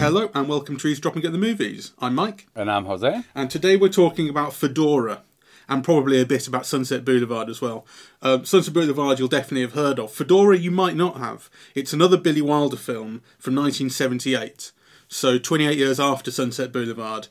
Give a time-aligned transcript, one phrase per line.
[0.00, 1.92] Hello and welcome to Eavesdropping at the Movies.
[2.00, 3.22] I'm Mike, And I'm Jose.
[3.36, 5.22] and today we're talking about Fedora
[5.68, 7.86] and probably a bit about Sunset Boulevard as well.
[8.20, 10.10] Um, Sunset Boulevard you'll definitely have heard of.
[10.10, 11.48] Fedora you might not have.
[11.76, 14.72] It's another Billy Wilder film from 1978,
[15.06, 17.28] so 28 years after Sunset Boulevard,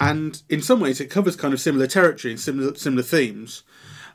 [0.00, 3.64] and in some ways it covers kind of similar territory and similar similar themes.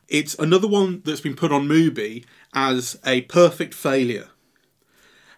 [0.08, 4.30] It's another one that's been put on Mubi as a perfect failure.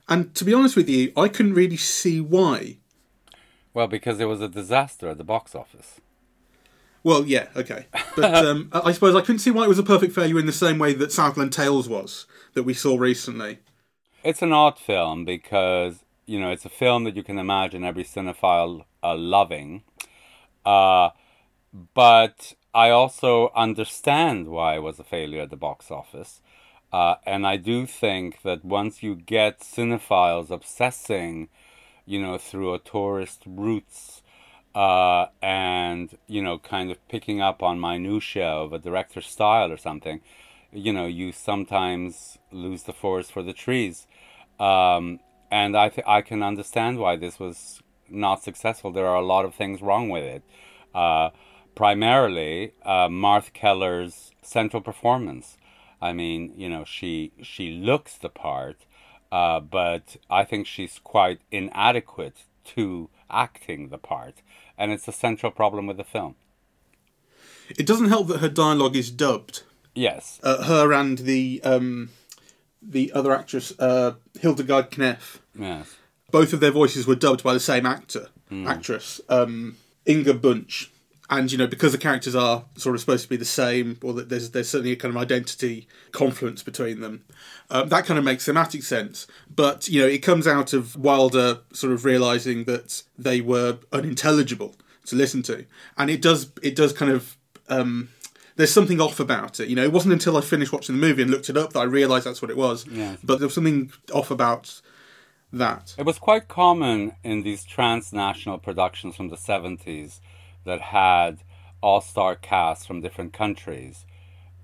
[0.08, 2.78] And to be honest with you, I couldn't really see why.
[3.74, 6.02] Well, because it was a disaster at the box office.
[7.04, 7.86] Well, yeah, okay.
[8.16, 10.52] But um, I suppose I couldn't see why it was a perfect failure in the
[10.52, 13.60] same way that Southland Tales was, that we saw recently.
[14.24, 18.04] It's an odd film because, you know, it's a film that you can imagine every
[18.04, 19.84] cinephile uh, loving.
[20.66, 21.12] Uh,
[21.94, 26.42] but I also understand why it was a failure at the box office.
[26.92, 31.50] Uh, and I do think that once you get cinephiles obsessing,
[32.06, 34.22] you know, through auteurist routes
[34.76, 39.78] uh, and, you know, kind of picking up on minutiae of a director's style or
[39.78, 40.22] something,
[40.72, 44.08] you know, you sometimes lose the forest for the trees.
[44.60, 45.20] Um,
[45.52, 48.92] and I, th- I can understand why this was not successful.
[48.92, 50.44] There are a lot of things wrong with it.
[50.94, 51.30] Uh,
[51.84, 55.58] primarily, uh, Marthe Keller's central performance.
[56.02, 58.80] I mean, you know, she she looks the part,
[59.32, 62.38] uh, but I think she's quite inadequate
[62.76, 63.10] to
[63.46, 64.36] acting the part,
[64.78, 66.36] and it's a central problem with the film.
[67.70, 69.64] It doesn't help that her dialogue is dubbed.
[69.96, 72.10] Yes, Uh, her and the um,
[72.82, 74.12] the other actress, uh,
[74.42, 75.96] Hildegard Knef, yes,
[76.30, 78.68] both of their voices were dubbed by the same actor, Hmm.
[78.68, 80.88] actress, um, Inga Bunsch.
[81.32, 84.14] And you know, because the characters are sort of supposed to be the same, or
[84.14, 87.24] that there's there's certainly a kind of identity confluence between them,
[87.70, 89.28] um, that kind of makes thematic sense.
[89.54, 94.76] But you know, it comes out of Wilder sort of realizing that they were unintelligible
[95.06, 95.66] to listen to,
[95.98, 98.10] and it does it does kind of um,
[98.56, 99.70] there's something off about it.
[99.70, 101.80] You know, it wasn't until I finished watching the movie and looked it up that
[101.80, 102.86] I realised that's what it was.
[102.88, 103.16] Yeah.
[103.24, 104.82] But there was something off about
[105.54, 105.96] that.
[105.98, 110.20] It was quite common in these transnational productions from the 70s
[110.66, 111.44] that had
[111.82, 114.06] all star casts from different countries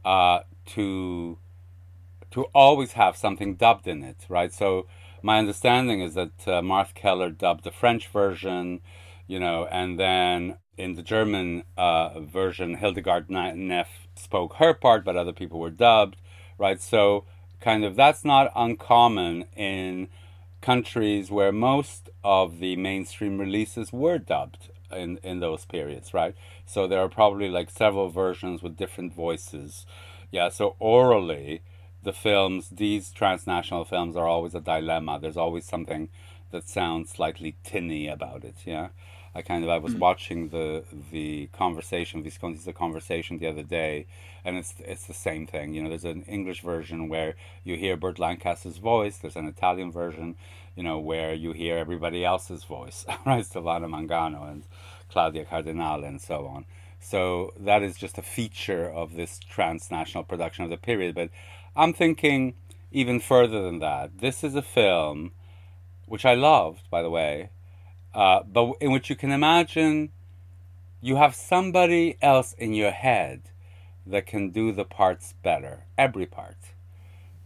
[0.04, 1.38] uh, to
[2.32, 4.52] to always have something dubbed in it, right?
[4.52, 4.88] So
[5.22, 8.82] my understanding is that uh, Marthe Keller dubbed the French version,
[9.26, 15.16] you know, and then in the German uh, version, Hildegard Knef spoke her part, but
[15.16, 16.18] other people were dubbed,
[16.58, 16.82] right?
[16.82, 17.26] So
[17.62, 20.10] kind of that's not uncommon in
[20.62, 26.36] countries where most of the mainstream releases were dubbed in, in those periods, right?
[26.66, 29.86] So there are probably like several versions with different voices.
[30.32, 31.62] Yeah, so orally,
[32.04, 35.20] the films, these transnational films are always a dilemma.
[35.20, 36.10] There's always something
[36.52, 38.90] that sounds slightly tinny about it, yeah?
[39.36, 40.00] I kind of I was mm.
[40.00, 44.08] watching the the conversation Visconti's the conversation the other day,
[44.46, 45.74] and it's it's the same thing.
[45.74, 47.36] You know, there's an English version where
[47.66, 49.18] you hear Burt Lancaster's voice.
[49.18, 50.36] There's an Italian version,
[50.76, 53.44] you know, where you hear everybody else's voice, right?
[53.44, 54.64] Silvana Mangano and
[55.10, 56.66] Claudia Cardinale and so on.
[57.00, 61.14] So that is just a feature of this transnational production of the period.
[61.14, 61.30] But
[61.76, 62.56] I'm thinking
[62.92, 64.20] even further than that.
[64.20, 65.34] This is a film
[66.06, 67.50] which I loved, by the way,
[68.16, 70.10] uh, but in which you can imagine
[71.02, 73.52] you have somebody else in your head
[74.08, 76.58] that can do the parts better, every part.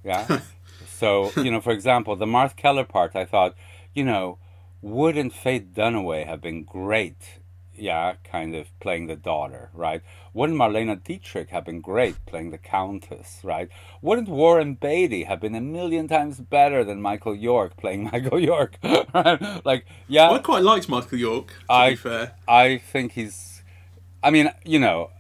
[0.04, 0.40] Yeah.
[0.88, 3.56] so you know, for example, the Marthe Keller part, I thought,
[3.94, 4.38] you know,
[4.82, 7.39] wouldn't Faye Dunaway have been great?
[7.80, 10.02] Yeah, kind of playing the daughter, right?
[10.34, 13.70] Wouldn't Marlene Dietrich have been great playing the countess, right?
[14.02, 18.78] Wouldn't Warren Beatty have been a million times better than Michael York playing Michael York?
[19.14, 19.40] right?
[19.66, 22.36] Like, yeah, I quite liked Michael York, to I- be fair.
[22.48, 23.62] I think he's.
[24.22, 25.12] I mean, you know,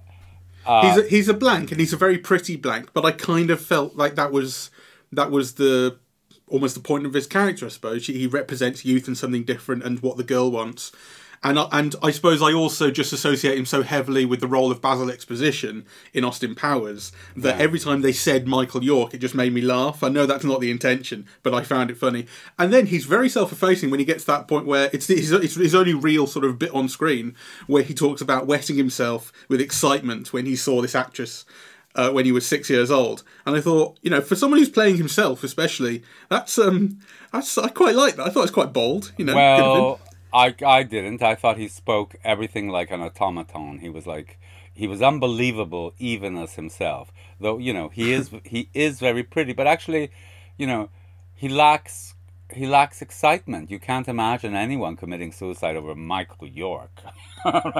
[0.65, 2.91] uh, he's a, he's a blank, and he's a very pretty blank.
[2.93, 4.69] But I kind of felt like that was
[5.11, 5.97] that was the
[6.47, 7.65] almost the point of his character.
[7.65, 10.91] I suppose he, he represents youth and something different, and what the girl wants.
[11.41, 14.71] And I, and I suppose I also just associate him so heavily with the role
[14.71, 17.63] of Basil Exposition in Austin Powers that Yeah.
[17.63, 20.03] every time they said Michael York, it just made me laugh.
[20.03, 22.25] I know that's not the intention, but I found it funny.
[22.57, 25.55] And then he's very self-effacing when he gets to that point where it's his, it's
[25.55, 27.35] his only real sort of bit on screen
[27.67, 31.45] where he talks about wetting himself with excitement when he saw this actress
[31.95, 33.23] uh, when he was six years old.
[33.45, 36.99] And I thought, you know, for someone who's playing himself, especially, that's um,
[37.31, 38.27] that's I quite like that.
[38.27, 39.11] I thought it was quite bold.
[39.17, 39.83] You know, good of him.
[39.83, 39.99] Well,
[40.33, 41.21] I, I didn't.
[41.21, 43.79] I thought he spoke everything like an automaton.
[43.79, 44.39] He was like,
[44.73, 47.11] he was unbelievable even as himself.
[47.39, 50.11] Though you know he is he is very pretty, but actually,
[50.57, 50.89] you know,
[51.35, 52.15] he lacks
[52.51, 53.69] he lacks excitement.
[53.69, 56.91] You can't imagine anyone committing suicide over Michael York.
[57.43, 57.71] so,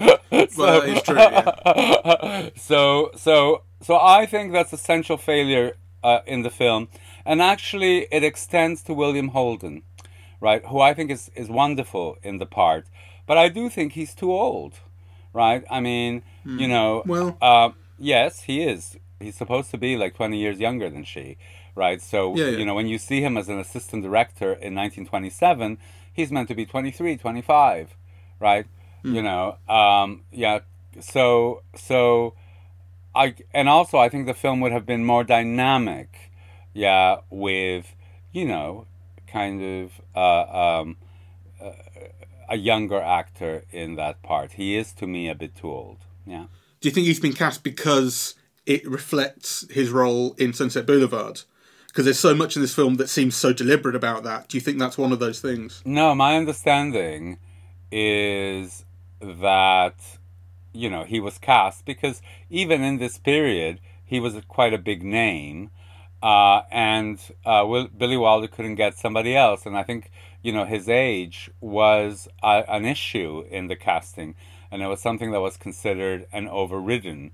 [0.56, 1.16] well, true.
[1.16, 2.50] Yeah.
[2.56, 6.88] so so so I think that's a central failure uh, in the film,
[7.24, 9.82] and actually it extends to William Holden,
[10.40, 10.64] right?
[10.66, 12.86] Who I think is is wonderful in the part,
[13.26, 14.74] but I do think he's too old,
[15.32, 15.64] right?
[15.70, 16.60] I mean, mm.
[16.60, 18.96] you know, well, uh, yes, he is.
[19.20, 21.36] He's supposed to be like twenty years younger than she,
[21.74, 22.00] right?
[22.00, 22.58] So yeah, yeah.
[22.58, 25.78] you know, when you see him as an assistant director in 1927,
[26.12, 27.96] he's meant to be 23, 25,
[28.40, 28.66] right?
[29.04, 29.14] Mm.
[29.14, 30.60] You know, um, yeah.
[31.00, 32.34] So so
[33.14, 36.30] I and also I think the film would have been more dynamic,
[36.72, 37.94] yeah, with
[38.32, 38.86] you know,
[39.30, 40.96] kind of uh, um,
[41.60, 41.70] uh,
[42.48, 44.52] a younger actor in that part.
[44.52, 45.98] He is to me a bit too old.
[46.26, 46.46] Yeah.
[46.80, 48.34] Do you think he's been cast because
[48.66, 51.42] it reflects his role in Sunset Boulevard?
[51.88, 54.48] Because there's so much in this film that seems so deliberate about that.
[54.48, 55.82] Do you think that's one of those things?
[55.84, 57.38] No, my understanding
[57.90, 58.84] is
[59.20, 59.96] that
[60.72, 62.20] you know he was cast because
[62.50, 65.70] even in this period he was quite a big name,
[66.22, 70.10] uh, and uh, Will, Billy Wilder couldn't get somebody else, and I think
[70.42, 74.34] you know his age was a, an issue in the casting,
[74.70, 77.30] and it was something that was considered and overridden,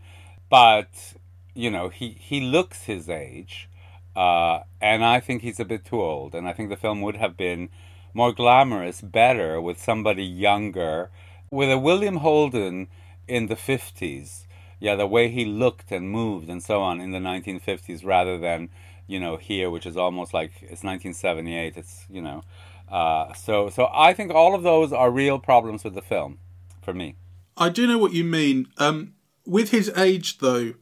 [0.51, 1.15] but
[1.55, 3.69] you know he he looks his age.
[4.17, 7.17] Uh, and I think he's a bit too old, and I think the film would
[7.17, 7.69] have been
[8.13, 11.11] more glamorous, better with somebody younger,
[11.51, 12.87] with a William Holden
[13.27, 14.47] in the 50s.
[14.81, 18.71] Yeah, the way he looked and moved and so on in the 1950s rather than,
[19.07, 21.77] you know, here, which is almost like it's 1978.
[21.77, 22.43] It's, you know,
[22.89, 26.39] uh, so so I think all of those are real problems with the film
[26.83, 27.17] for me.
[27.57, 28.67] I do know what you mean.
[28.79, 29.15] Um,
[29.47, 30.75] with his age, though,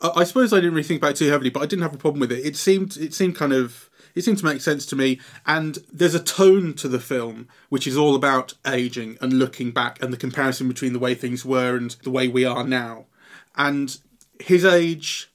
[0.00, 1.98] I suppose I didn't really think about it too heavily, but I didn't have a
[1.98, 2.44] problem with it.
[2.44, 5.20] It seemed it seemed kind of it seemed to make sense to me.
[5.46, 10.02] And there's a tone to the film which is all about aging and looking back
[10.02, 13.06] and the comparison between the way things were and the way we are now.
[13.56, 13.96] And
[14.40, 15.30] his age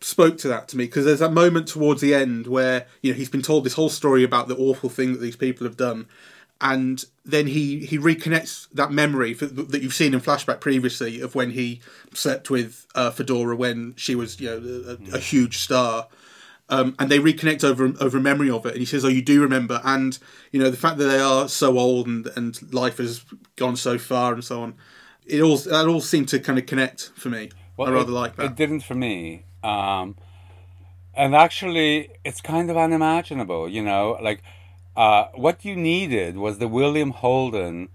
[0.00, 3.16] spoke to that to me because there's that moment towards the end where you know
[3.16, 6.08] he's been told this whole story about the awful thing that these people have done
[6.60, 11.34] and then he he reconnects that memory for, that you've seen in flashback previously of
[11.34, 11.80] when he
[12.14, 16.08] slept with uh, Fedora when she was you know a, a huge star
[16.72, 18.70] um, and they reconnect over over a memory of it.
[18.70, 20.18] And he says, "Oh, you do remember." And
[20.50, 23.24] you know the fact that they are so old and and life has
[23.56, 24.74] gone so far and so on.
[25.26, 27.50] It all that all seemed to kind of connect for me.
[27.76, 28.46] Well, I rather it, like that.
[28.46, 29.44] It didn't for me.
[29.62, 30.16] Um,
[31.14, 33.68] and actually, it's kind of unimaginable.
[33.68, 34.42] You know, like
[34.96, 37.88] uh, what you needed was the William Holden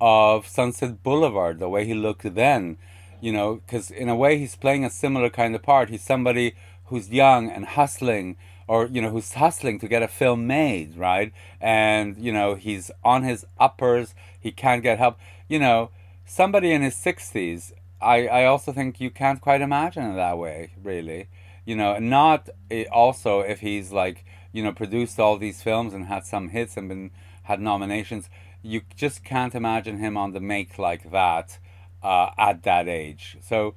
[0.00, 2.78] of Sunset Boulevard, the way he looked then.
[3.20, 5.88] You know, because in a way he's playing a similar kind of part.
[5.88, 6.54] He's somebody
[6.86, 8.36] who's young and hustling
[8.68, 12.90] or you know who's hustling to get a film made right and you know he's
[13.04, 15.18] on his uppers he can't get help
[15.48, 15.90] you know
[16.24, 20.72] somebody in his 60s i i also think you can't quite imagine it that way
[20.82, 21.28] really
[21.64, 24.24] you know not eh, also if he's like
[24.56, 27.10] you know produced all these films and had some hits and been
[27.44, 28.28] had nominations
[28.62, 31.58] you just can't imagine him on the make like that
[32.02, 33.74] uh, at that age so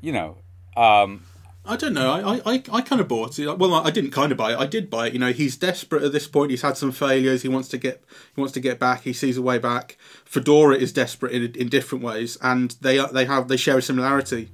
[0.00, 0.38] you know
[0.76, 1.24] um,
[1.66, 2.12] I don't know.
[2.12, 3.58] I, I, I kind of bought it.
[3.58, 4.58] Well, I didn't kind of buy it.
[4.58, 5.14] I did buy it.
[5.14, 6.50] You know, he's desperate at this point.
[6.50, 7.40] He's had some failures.
[7.40, 8.04] He wants to get
[8.34, 9.02] he wants to get back.
[9.02, 9.96] He sees a way back.
[10.24, 14.50] Fedora is desperate in, in different ways, and they they have they share a similarity.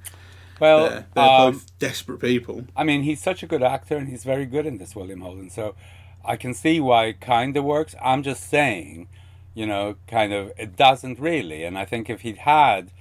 [0.61, 1.07] Well, there.
[1.13, 2.63] they're um, both desperate people.
[2.75, 5.49] I mean, he's such a good actor, and he's very good in this William Holden.
[5.49, 5.75] So
[6.23, 7.95] I can see why it kind of works.
[8.01, 9.09] I'm just saying,
[9.53, 11.65] you know, kind of it doesn't really.
[11.65, 12.91] And I think if he'd had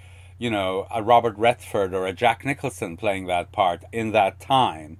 [0.40, 4.96] you know, a Robert Redford or a Jack Nicholson playing that part in that time,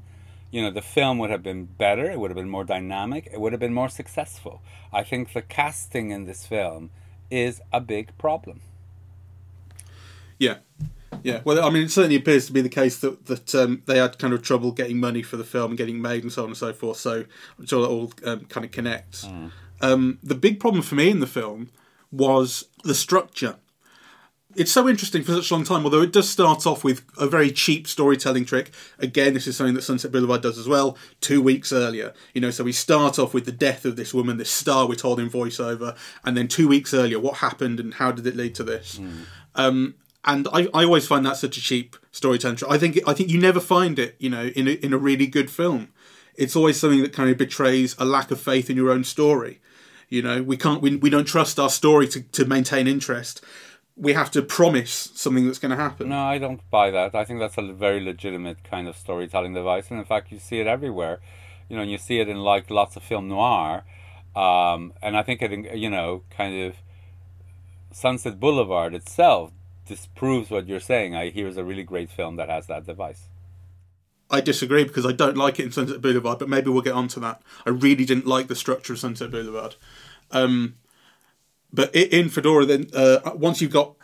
[0.50, 3.40] you know, the film would have been better, it would have been more dynamic, it
[3.40, 4.60] would have been more successful.
[4.92, 6.90] I think the casting in this film
[7.30, 8.60] is a big problem.
[10.38, 10.58] Yeah.
[11.22, 13.98] Yeah, well, I mean, it certainly appears to be the case that that um, they
[13.98, 16.48] had kind of trouble getting money for the film and getting made and so on
[16.48, 16.98] and so forth.
[16.98, 17.24] So
[17.58, 19.26] I'm sure that all um, kind of connects.
[19.26, 19.50] Mm.
[19.82, 21.70] Um, the big problem for me in the film
[22.12, 23.56] was the structure
[24.56, 27.28] it's so interesting for such a long time, although it does start off with a
[27.28, 28.70] very cheap storytelling trick.
[28.98, 32.12] Again, this is something that Sunset Boulevard does as well, two weeks earlier.
[32.34, 34.96] You know, so we start off with the death of this woman, this star we're
[34.96, 38.54] told in voiceover, and then two weeks earlier, what happened and how did it lead
[38.56, 38.98] to this?
[38.98, 39.84] Mm.
[40.24, 42.58] And I, I always find that such a cheap storytelling.
[42.68, 45.26] I think I think you never find it, you know, in a, in a really
[45.26, 45.88] good film.
[46.36, 49.60] It's always something that kind of betrays a lack of faith in your own story.
[50.08, 53.42] You know, we can't we, we don't trust our story to, to maintain interest
[54.00, 56.08] we have to promise something that's going to happen.
[56.08, 57.14] No, I don't buy that.
[57.14, 60.58] I think that's a very legitimate kind of storytelling device, and in fact, you see
[60.58, 61.20] it everywhere.
[61.68, 63.84] You know, and you see it in like lots of film noir,
[64.34, 66.76] um, and I think it, you know, kind of
[67.92, 69.52] Sunset Boulevard itself
[69.90, 71.16] disproves what you're saying.
[71.16, 73.28] I here's a really great film that has that device.
[74.30, 77.18] I disagree because I don't like it in Sunset Boulevard, but maybe we'll get onto
[77.20, 77.42] that.
[77.66, 79.75] I really didn't like the structure of Sunset Boulevard.
[80.30, 80.76] Um,
[81.73, 83.97] but in Fedora, then uh, once you've got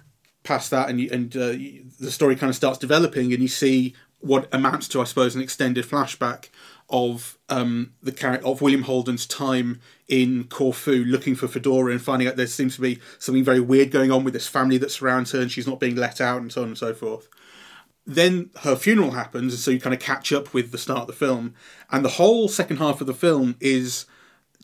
[0.43, 1.52] past that and you, and uh,
[2.00, 5.43] the story kind of starts developing, and you see what amounts to, I suppose, an
[5.43, 6.49] extended flashback
[6.88, 12.28] of um, the character of William Holden's time in Corfu, looking for Fedora and finding
[12.28, 15.33] out there seems to be something very weird going on with this family that surrounds
[15.33, 17.28] her, and she's not being let out, and so on and so forth.
[18.07, 21.07] Then her funeral happens, and so you kind of catch up with the start of
[21.09, 21.55] the film,
[21.90, 24.07] and the whole second half of the film is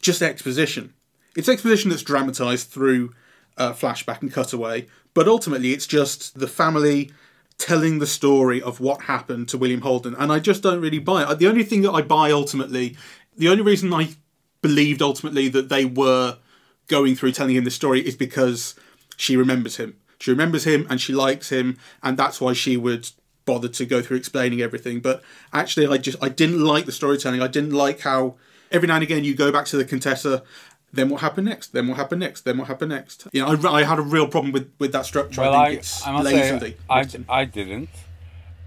[0.01, 0.95] just exposition
[1.37, 3.15] it's exposition that's dramatized through
[3.57, 7.11] uh, flashback and cutaway, but ultimately it's just the family
[7.63, 11.23] telling the story of what happened to William Holden, and I just don't really buy
[11.23, 11.39] it.
[11.39, 12.97] The only thing that I buy ultimately,
[13.37, 14.09] the only reason I
[14.63, 16.39] believed ultimately that they were
[16.89, 18.75] going through telling him the story is because
[19.17, 19.97] she remembers him.
[20.19, 23.09] She remembers him and she likes him, and that's why she would
[23.45, 24.99] bother to go through explaining everything.
[24.99, 27.41] But actually, I just I didn't like the storytelling.
[27.41, 28.35] I didn't like how
[28.73, 30.43] every now and again you go back to the Contessa
[30.93, 31.73] then what happened next?
[31.73, 32.43] Then what happened next?
[32.43, 33.27] Then what happened next?
[33.33, 35.41] You know, I, I had a real problem with, with that structure.
[35.41, 36.77] Well, I think I, it's I lazy.
[36.91, 37.91] I, I didn't.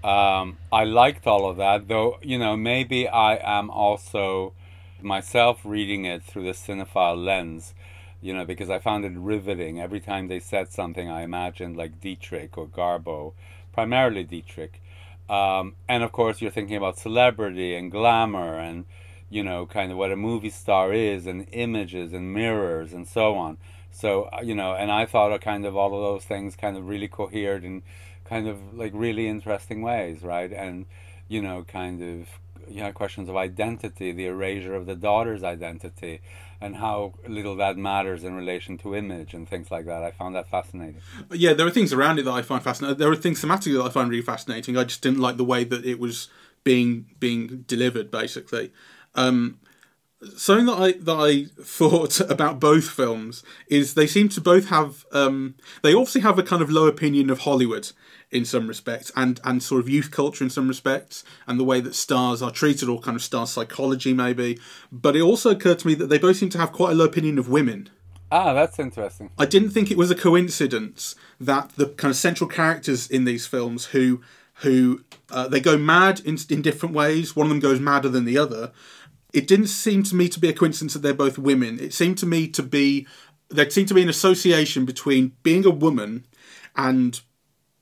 [0.02, 2.18] Um, I liked all of that, though.
[2.22, 4.54] You know, maybe I am also
[5.00, 7.74] myself reading it through the cinephile lens.
[8.20, 9.80] You know, because I found it riveting.
[9.80, 13.34] Every time they said something, I imagined like Dietrich or Garbo,
[13.72, 14.82] primarily Dietrich.
[15.28, 18.84] Um, and of course, you're thinking about celebrity and glamour and
[19.28, 23.34] you know, kind of what a movie star is and images and mirrors and so
[23.34, 23.58] on.
[23.90, 26.76] So, uh, you know, and I thought of kind of all of those things kind
[26.76, 27.82] of really cohered in
[28.24, 30.52] kind of like really interesting ways, right?
[30.52, 30.86] And,
[31.28, 32.28] you know, kind of,
[32.68, 36.20] you know, questions of identity, the erasure of the daughter's identity,
[36.60, 40.02] and how little that matters in relation to image and things like that.
[40.02, 41.00] I found that fascinating.
[41.32, 42.98] Yeah, there are things around it that I find fascinating.
[42.98, 44.76] There are things thematically that I find really fascinating.
[44.76, 46.28] I just didn't like the way that it was
[46.64, 48.72] being being delivered, basically.
[49.16, 49.58] Um,
[50.36, 55.04] something that I that I thought about both films is they seem to both have
[55.12, 57.92] um, they obviously have a kind of low opinion of Hollywood
[58.30, 61.80] in some respects and and sort of youth culture in some respects and the way
[61.80, 64.58] that stars are treated or kind of star psychology maybe.
[64.90, 67.04] But it also occurred to me that they both seem to have quite a low
[67.04, 67.90] opinion of women.
[68.30, 69.30] Ah that's interesting.
[69.38, 73.46] I didn't think it was a coincidence that the kind of central characters in these
[73.46, 74.22] films who
[74.60, 77.36] who uh, they go mad in, in different ways.
[77.36, 78.72] One of them goes madder than the other
[79.36, 81.78] it didn't seem to me to be a coincidence that they're both women.
[81.78, 83.06] It seemed to me to be
[83.48, 86.26] there seemed to be an association between being a woman
[86.74, 87.20] and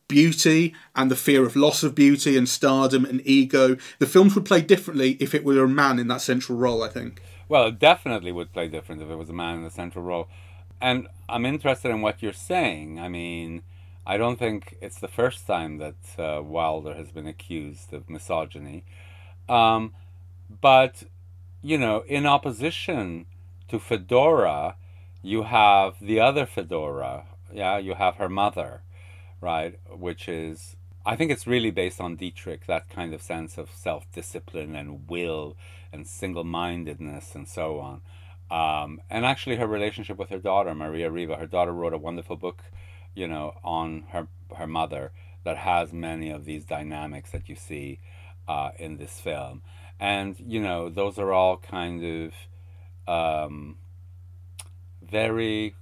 [0.08, 3.76] beauty and the fear of loss of beauty and stardom and ego.
[3.98, 6.88] The films would play differently if it were a man in that central role, I
[6.88, 7.22] think.
[7.48, 10.28] Well, it definitely would play different if it was a man in the central role.
[10.80, 12.98] And I'm interested in what you're saying.
[12.98, 13.62] I mean,
[14.06, 18.84] I don't think it's the first time that uh, Wilder has been accused of misogyny.
[19.48, 19.94] Um,
[20.60, 21.04] but
[21.64, 23.24] you know, in opposition
[23.68, 24.76] to Fedora,
[25.22, 27.24] you have the other Fedora.
[27.50, 28.82] Yeah, you have her mother,
[29.40, 29.80] right?
[29.90, 34.04] Which is, I think it's really based on Dietrich, that kind of sense of self
[34.12, 35.56] discipline and will
[35.90, 38.02] and single mindedness and so on.
[38.50, 42.36] Um, and actually, her relationship with her daughter, Maria Riva, her daughter wrote a wonderful
[42.36, 42.62] book,
[43.14, 44.28] you know, on her,
[44.58, 45.12] her mother
[45.44, 48.00] that has many of these dynamics that you see
[48.46, 49.62] uh, in this film
[50.04, 52.32] and you know those are all kind of
[53.08, 53.76] um,
[55.02, 55.74] very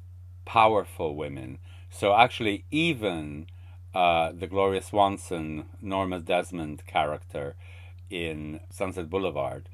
[0.45, 1.59] powerful women.
[1.91, 3.49] So actually, even
[3.93, 7.57] uh, the Gloria Swanson, Norma Desmond character
[8.11, 9.69] in Sunset Boulevard,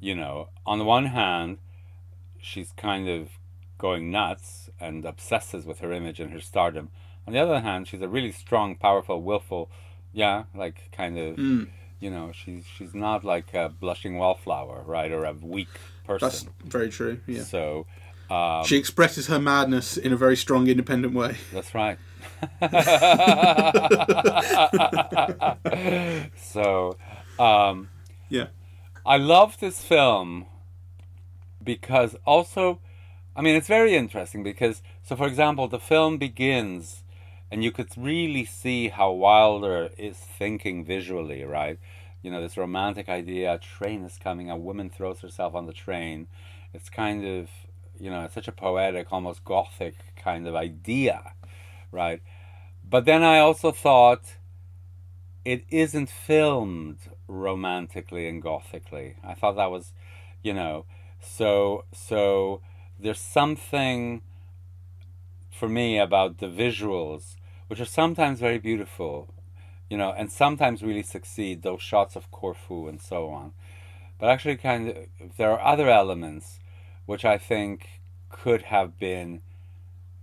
[0.00, 1.58] you know, on the one hand,
[2.40, 3.28] she's kind of
[3.76, 6.88] going nuts and obsesses with her image and her stardom.
[7.26, 9.70] On the other hand, she's a really strong, powerful, willful,
[10.14, 11.36] yeah, like kind of.
[11.36, 11.68] Mm
[12.00, 15.68] you know she's she's not like a blushing wallflower right or a weak
[16.04, 16.28] person.
[16.28, 17.44] That's very true yeah.
[17.44, 17.86] So
[18.30, 21.36] um, she expresses her madness in a very strong independent way.
[21.52, 21.98] That's right.
[26.36, 26.96] So
[27.38, 27.88] um,
[28.28, 28.48] yeah.
[29.06, 30.46] I love this film
[31.62, 32.80] because also
[33.36, 37.04] i mean it's very interesting because so for example the film begins
[37.50, 41.78] and you could really see how Wilder is thinking visually, right?
[42.22, 45.72] You know, this romantic idea, a train is coming, a woman throws herself on the
[45.72, 46.28] train.
[46.74, 47.48] It's kind of,
[47.98, 51.32] you know, such a poetic, almost gothic kind of idea,
[51.90, 52.20] right?
[52.88, 54.36] but then I also thought
[55.44, 59.16] it isn't filmed romantically and gothically.
[59.24, 59.92] I thought that was,
[60.42, 60.86] you know,
[61.20, 62.60] so so
[62.98, 64.22] there's something
[65.50, 67.36] for me about the visuals,
[67.70, 69.32] which are sometimes very beautiful,
[69.88, 71.62] you know, and sometimes really succeed.
[71.62, 73.52] Those shots of Corfu and so on,
[74.18, 74.96] but actually, kind of,
[75.36, 76.58] there are other elements
[77.06, 79.42] which I think could have been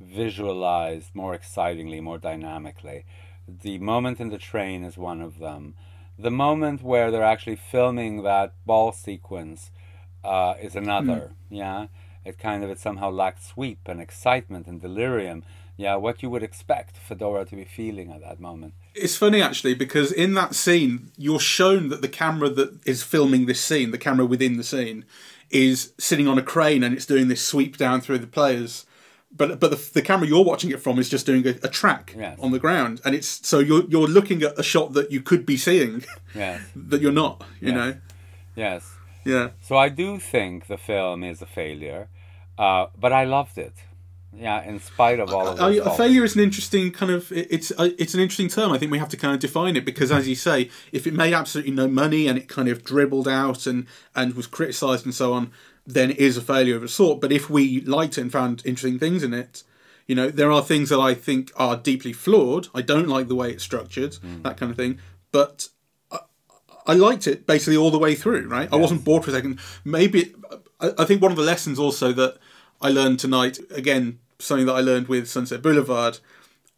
[0.02, 3.06] visualized more excitingly, more dynamically.
[3.48, 5.74] The moment in the train is one of them.
[6.20, 9.72] The moment where they're actually filming that ball sequence
[10.22, 11.32] uh, is another.
[11.32, 11.36] Mm.
[11.50, 11.88] Yeah,
[12.26, 15.46] it kind of it somehow lacked sweep and excitement and delirium.
[15.78, 18.74] Yeah, what you would expect Fedora to be feeling at that moment.
[18.96, 23.46] It's funny actually because in that scene you're shown that the camera that is filming
[23.46, 25.06] this scene, the camera within the scene,
[25.50, 28.88] is sitting on a crane and it's doing this sweep down through the players
[29.36, 32.14] but but the, the camera you're watching it from is just doing a, a track
[32.18, 32.38] yes.
[32.42, 35.46] on the ground, and it's so you're you're looking at a shot that you could
[35.46, 36.04] be seeing,
[36.36, 36.62] yes.
[36.76, 37.76] that you're not, you yes.
[37.76, 37.98] know.
[38.56, 38.94] Yes.
[39.26, 39.50] Yeah.
[39.62, 42.08] So I do think the film is a failure,
[42.58, 43.74] uh, but I loved it.
[44.40, 47.90] Yeah, in spite of all of a failure is an interesting kind of it's uh,
[47.98, 48.72] it's an interesting term.
[48.72, 51.14] I think we have to kind of define it because, as you say, if it
[51.14, 55.14] made absolutely no money and it kind of dribbled out and and was criticised and
[55.14, 55.52] so on,
[55.88, 57.20] then it is a failure of a sort.
[57.20, 59.64] But if we liked it and found interesting things in it,
[60.06, 62.68] you know, there are things that I think are deeply flawed.
[62.76, 64.44] I don't like the way it's structured, mm.
[64.44, 65.00] that kind of thing.
[65.32, 65.70] But
[66.12, 66.20] I,
[66.86, 68.48] I, liked it basically all the way through.
[68.48, 68.74] Right, yes.
[68.74, 69.60] I wasn't bored for a second.
[69.84, 70.36] Maybe
[70.80, 72.38] I, I think one of the lessons also that
[72.82, 76.20] I learned tonight again something that I learned with Sunset Boulevard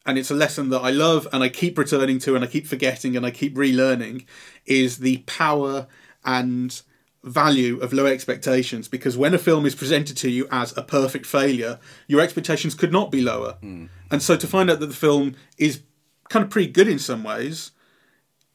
[0.06, 2.66] and it's a lesson that I love and I keep returning to and I keep
[2.66, 4.25] forgetting and I keep relearning
[4.66, 5.88] is the power
[6.25, 6.82] and
[7.24, 11.25] value of low expectations because when a film is presented to you as a perfect
[11.25, 13.58] failure, your expectations could not be lower.
[13.62, 13.89] Mm.
[14.10, 15.82] And so to find out that the film is
[16.30, 17.72] kind of pretty good in some ways,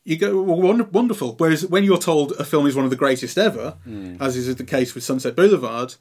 [0.02, 1.34] you go well, wonderful.
[1.37, 4.21] Whereas when you're told a film is one of the greatest ever, mm.
[4.21, 5.95] as is the case with Sunset Boulevard,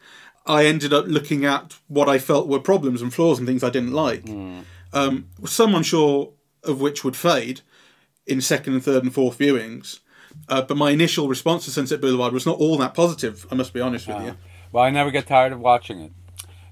[0.46, 3.70] I ended up looking at what I felt were problems and flaws and things I
[3.70, 4.26] didn't like.
[4.26, 4.64] Mm.
[4.92, 7.62] Um, some sure, of which would fade
[8.28, 10.00] in second and third and fourth viewings.
[10.50, 13.46] Uh, but my initial response to Sunset Boulevard was not all that positive.
[13.52, 14.38] I must be honest with uh, you.
[14.72, 16.12] Well, I never get tired of watching it,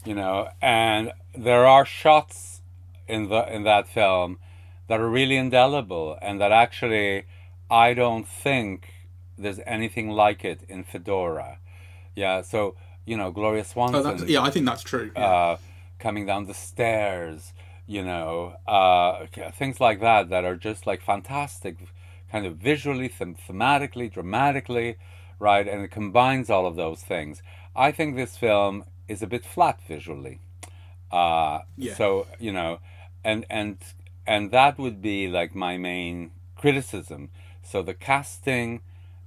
[0.04, 0.50] you know.
[0.62, 2.62] And there are shots
[3.08, 4.40] in the in that film
[4.88, 7.26] that are really indelible, and that actually
[7.70, 8.92] I don't think
[9.38, 11.60] there's anything like it in Fedora.
[12.16, 12.42] Yeah.
[12.42, 14.06] So you know, Gloria Swanson.
[14.06, 15.12] Oh, yeah, I think that's true.
[15.16, 15.26] Yeah.
[15.26, 15.58] Uh,
[16.00, 17.54] coming down the stairs,
[17.88, 21.78] you know, uh, things like that that are just like fantastic
[22.32, 24.98] kind of visually, them- thematically, dramatically,
[25.40, 25.68] right?
[25.68, 27.42] And it combines all of those things.
[27.76, 30.40] I think this film is a bit flat visually.
[31.12, 31.94] Uh, yeah.
[31.96, 32.80] So you know,
[33.24, 33.78] and and
[34.26, 37.30] and that would be like my main criticism.
[37.64, 38.82] So the casting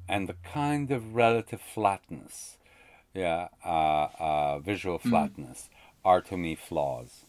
[0.08, 2.56] and the kind of relative flatness,
[3.14, 5.10] yeah, uh, uh, visual mm.
[5.10, 6.08] flatness, mm.
[6.08, 7.24] are to me flaws.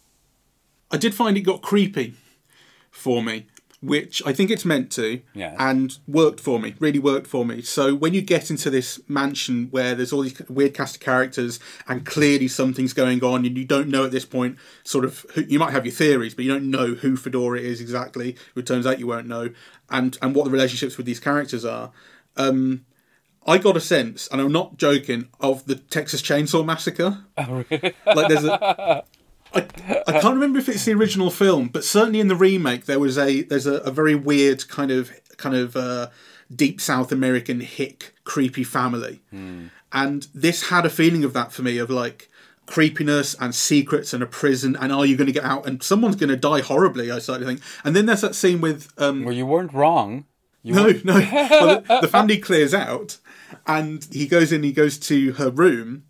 [0.92, 2.16] I did find it got creepy
[2.92, 3.48] for me
[3.86, 5.56] which I think it's meant to, yeah.
[5.60, 7.62] and worked for me, really worked for me.
[7.62, 11.60] So when you get into this mansion where there's all these weird cast of characters,
[11.88, 15.42] and clearly something's going on, and you don't know at this point, sort of, who,
[15.42, 18.36] you might have your theories, but you don't know who Fedora is exactly.
[18.56, 19.52] It turns out you won't know,
[19.90, 21.92] and and what the relationships with these characters are.
[22.38, 22.86] Um,
[23.46, 27.20] I got a sense, and I'm not joking, of the Texas Chainsaw Massacre.
[27.38, 27.64] Oh?
[27.70, 29.04] Like there's a
[29.56, 29.68] I,
[30.08, 33.18] I can't remember if it's the original film, but certainly in the remake there was
[33.18, 36.10] a there's a, a very weird kind of kind of uh,
[36.54, 39.70] deep South American hick creepy family, mm.
[39.94, 42.30] and this had a feeling of that for me of like
[42.66, 46.16] creepiness and secrets and a prison and are you going to get out and someone's
[46.16, 49.24] going to die horribly I started to think and then there's that scene with um
[49.24, 50.26] well you weren't wrong
[50.66, 53.18] you no no well, the, the, family clears out
[53.66, 56.04] and he goes in he goes to her room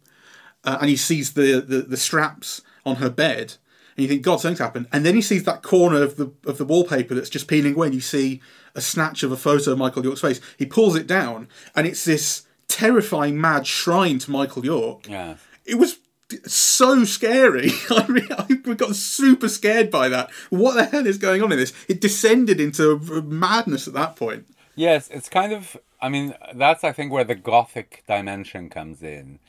[0.66, 3.56] uh, and he sees the, the the straps on her bed,
[3.96, 4.88] and you think, God, something's happened.
[4.92, 7.88] And then he sees that corner of the of the wallpaper that's just peeling away,
[7.88, 8.42] and you see
[8.74, 10.42] a snatch of a photo of Michael York's face.
[10.58, 15.08] He pulls it down, and it's this terrifying, mad shrine to Michael York.
[15.08, 16.00] Yeah, it was
[16.46, 17.72] so scary.
[17.90, 20.32] I, mean, I got super scared by that.
[20.50, 21.74] What the hell is going on in this?
[21.88, 24.48] It descended into madness at that point.
[24.76, 25.78] Yes, it's kind of.
[26.02, 29.40] I mean, that's I think where the gothic dimension comes in.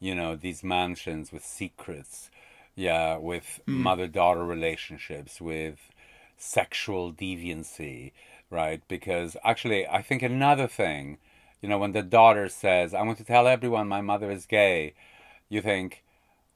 [0.00, 2.28] You know, these mansions with secrets
[2.74, 3.74] yeah, with mm.
[3.74, 5.90] mother daughter relationships, with
[6.36, 8.12] sexual deviancy,
[8.50, 8.82] right?
[8.88, 11.18] Because actually, I think another thing,
[11.60, 14.94] you know, when the daughter says, I want to tell everyone my mother is gay,
[15.48, 16.02] you think,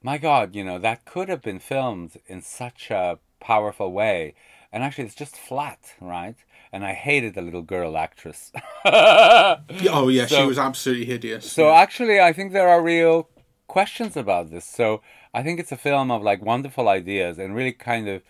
[0.03, 4.35] my God, you know, that could have been filmed in such a powerful way.
[4.73, 6.37] and actually it's just flat, right?
[6.73, 8.53] And I hated the little girl actress.
[8.85, 11.51] Oh yeah, she was absolutely hideous.
[11.51, 13.29] So actually, I think there are real
[13.69, 14.65] questions about this.
[14.65, 15.01] So
[15.33, 18.23] I think it's a film of like wonderful ideas and really kind of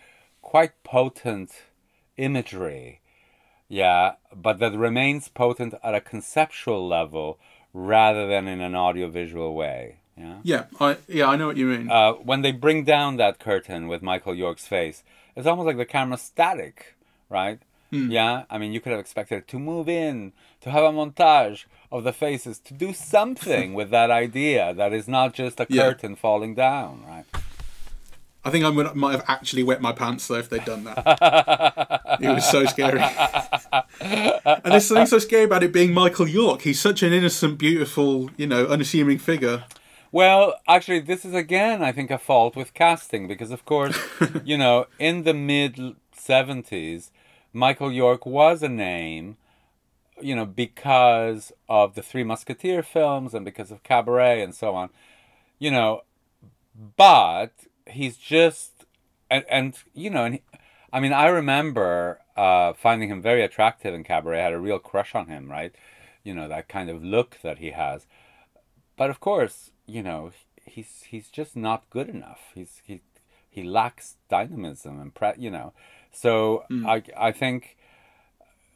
[0.42, 1.50] quite potent
[2.16, 3.00] imagery.
[3.68, 7.38] Yeah, but that remains potent at a conceptual level
[7.72, 9.98] rather than in an audiovisual way.
[10.18, 10.38] Yeah.
[10.42, 11.90] yeah, I yeah, I know what you mean.
[11.90, 15.02] Uh, when they bring down that curtain with Michael York's face,
[15.36, 16.94] it's almost like the camera's static,
[17.28, 17.58] right?
[17.90, 21.64] Yeah, I mean, you could have expected it to move in, to have a montage
[21.90, 25.84] of the faces, to do something with that idea that is not just a Yeah.
[25.84, 27.24] curtain falling down, right?
[28.44, 32.18] I think I might have actually wet my pants though if they'd done that.
[32.20, 33.00] it was so scary.
[34.00, 36.62] and there's something so scary about it being Michael York.
[36.62, 39.64] He's such an innocent, beautiful, you know, unassuming figure.
[40.12, 43.98] Well, actually, this is again, I think, a fault with casting because, of course,
[44.44, 47.10] you know, in the mid 70s,
[47.52, 49.36] Michael York was a name,
[50.20, 54.90] you know, because of the Three Musketeer films and because of Cabaret and so on,
[55.58, 56.02] you know,
[56.96, 57.52] but
[57.86, 58.84] he's just,
[59.30, 60.42] and, and you know, and he,
[60.92, 64.40] I mean, I remember uh, finding him very attractive in Cabaret.
[64.40, 65.74] I had a real crush on him, right?
[66.22, 68.06] You know, that kind of look that he has
[68.96, 70.32] but of course, you know,
[70.64, 72.40] he's he's just not good enough.
[72.54, 73.00] He's he
[73.48, 75.72] he lacks dynamism and pre, you know.
[76.12, 76.86] So hmm.
[76.86, 77.76] I I think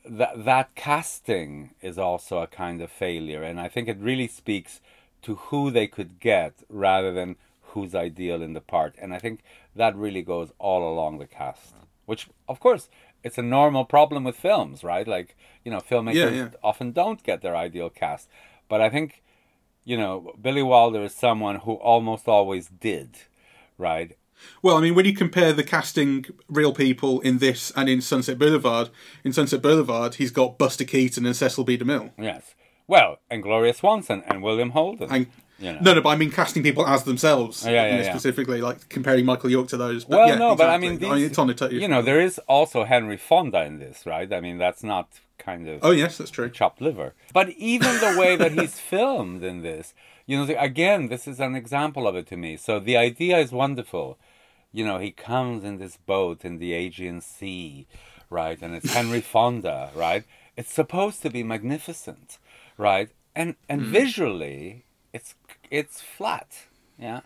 [0.05, 4.81] that that casting is also a kind of failure, and I think it really speaks
[5.23, 8.94] to who they could get rather than who's ideal in the part.
[9.01, 9.40] And I think
[9.77, 11.75] that really goes all along the cast,
[12.07, 12.88] which of course
[13.23, 15.07] it's a normal problem with films, right?
[15.07, 16.49] Like you know, filmmakers Yeah, yeah.
[16.62, 18.29] often don't get their ideal cast,
[18.68, 19.23] but I think
[19.85, 23.16] you know, Billy Wilder is someone who almost always did,
[23.79, 24.16] right?
[24.62, 28.38] Well, I mean, when you compare the casting real people in this and in Sunset
[28.38, 28.90] Boulevard,
[29.25, 31.77] in Sunset Boulevard, he's got Buster Keaton and Cecil B.
[31.77, 32.12] DeMille.
[32.19, 32.55] Yes.
[32.87, 35.09] Well, and Gloria Swanson and William Holden.
[35.11, 35.27] And
[35.61, 35.79] you know.
[35.81, 37.64] no, no, but I mean casting people as themselves.
[37.64, 38.11] Yeah, yeah, you know, yeah.
[38.12, 40.05] specifically, like comparing Michael York to those.
[40.05, 42.20] But well, yeah, no, but I mean, these, it's on the totally you know, there
[42.20, 44.33] is also Henry Fonda in this, right?
[44.33, 46.49] I mean, that's not kind of Oh yes, that's true.
[46.49, 47.14] chopped liver.
[47.33, 49.94] But even the way that he's filmed in this,
[50.27, 52.57] you know, the- again, this is an example of it to me.
[52.57, 54.18] So the idea is wonderful.
[54.73, 57.87] You know, he comes in this boat in the Aegean Sea,
[58.29, 58.61] right?
[58.62, 60.25] And it's Henry Fonda, right?
[60.57, 62.38] It's supposed to be magnificent,
[62.79, 63.11] right?
[63.35, 63.87] And and mm.
[63.87, 65.35] visually, it's
[65.70, 66.66] it's flat.
[66.98, 67.20] Yeah.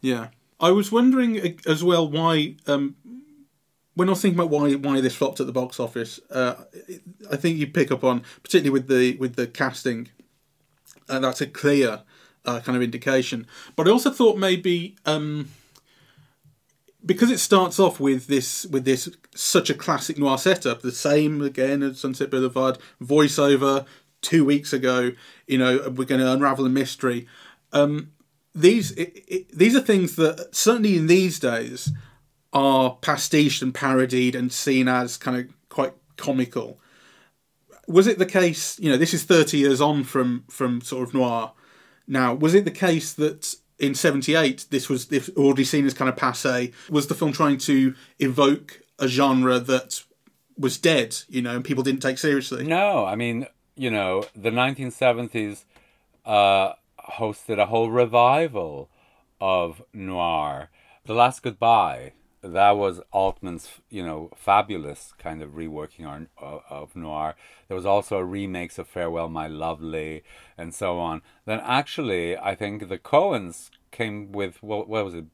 [0.00, 2.56] Yeah, I was wondering uh, as well why.
[2.66, 2.96] Um,
[3.94, 6.54] when I was thinking about why why this flopped at the box office, uh,
[7.30, 10.08] I think you pick up on particularly with the with the casting,
[11.08, 12.02] and that's a clear
[12.44, 13.46] uh, kind of indication.
[13.76, 15.50] But I also thought maybe um,
[17.04, 21.42] because it starts off with this with this such a classic noir setup, the same
[21.42, 23.86] again as Sunset Boulevard voiceover
[24.22, 25.12] two weeks ago.
[25.46, 27.26] You know, we're going to unravel a mystery.
[27.72, 28.12] Um,
[28.54, 31.92] these it, it, these are things that certainly in these days
[32.52, 36.80] are pastiched and parodied and seen as kind of quite comical.
[37.86, 38.78] Was it the case?
[38.78, 41.52] You know, this is thirty years on from from sort of noir.
[42.06, 46.16] Now, was it the case that in '78 this was already seen as kind of
[46.16, 46.72] passe?
[46.88, 50.02] Was the film trying to evoke a genre that
[50.58, 51.16] was dead?
[51.28, 52.64] You know, and people didn't take seriously.
[52.64, 53.46] No, I mean,
[53.80, 55.64] you know, the 1970s
[56.26, 56.74] uh,
[57.12, 58.90] hosted a whole revival
[59.40, 60.68] of noir.
[61.06, 62.12] The Last Goodbye,
[62.42, 67.36] that was Altman's, you know, fabulous kind of reworking of, of noir.
[67.68, 70.24] There was also a remakes of Farewell, My Lovely,
[70.58, 71.22] and so on.
[71.46, 75.24] Then actually, I think the Coens came with, what, what was it?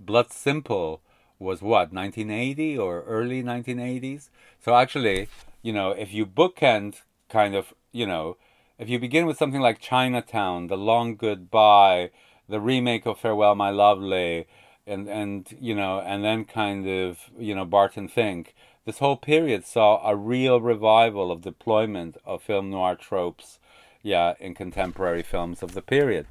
[0.00, 1.02] Blood Simple
[1.38, 4.28] was what 1980 or early 1980s
[4.60, 5.28] so actually
[5.60, 8.36] you know if you bookend kind of you know
[8.78, 12.10] if you begin with something like chinatown the long goodbye
[12.48, 14.46] the remake of farewell my lovely
[14.86, 19.64] and and you know and then kind of you know barton fink this whole period
[19.64, 23.58] saw a real revival of deployment of film noir tropes
[24.02, 26.26] yeah in contemporary films of the period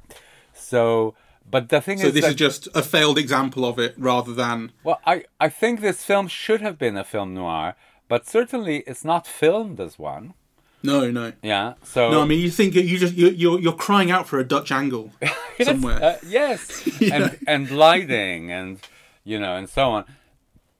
[0.52, 1.14] so
[1.50, 3.94] but the thing So is so this that, is just a failed example of it,
[3.98, 7.74] rather than well, I, I think this film should have been a film noir,
[8.08, 10.34] but certainly it's not filmed as one.
[10.82, 11.32] No, no.
[11.42, 11.74] Yeah.
[11.84, 14.44] So No, I mean you think you just you you're you're crying out for a
[14.44, 15.10] Dutch angle
[15.58, 16.02] Yes, somewhere.
[16.02, 16.60] uh, yes,
[17.12, 18.78] and and lighting and
[19.24, 20.04] you know and so on.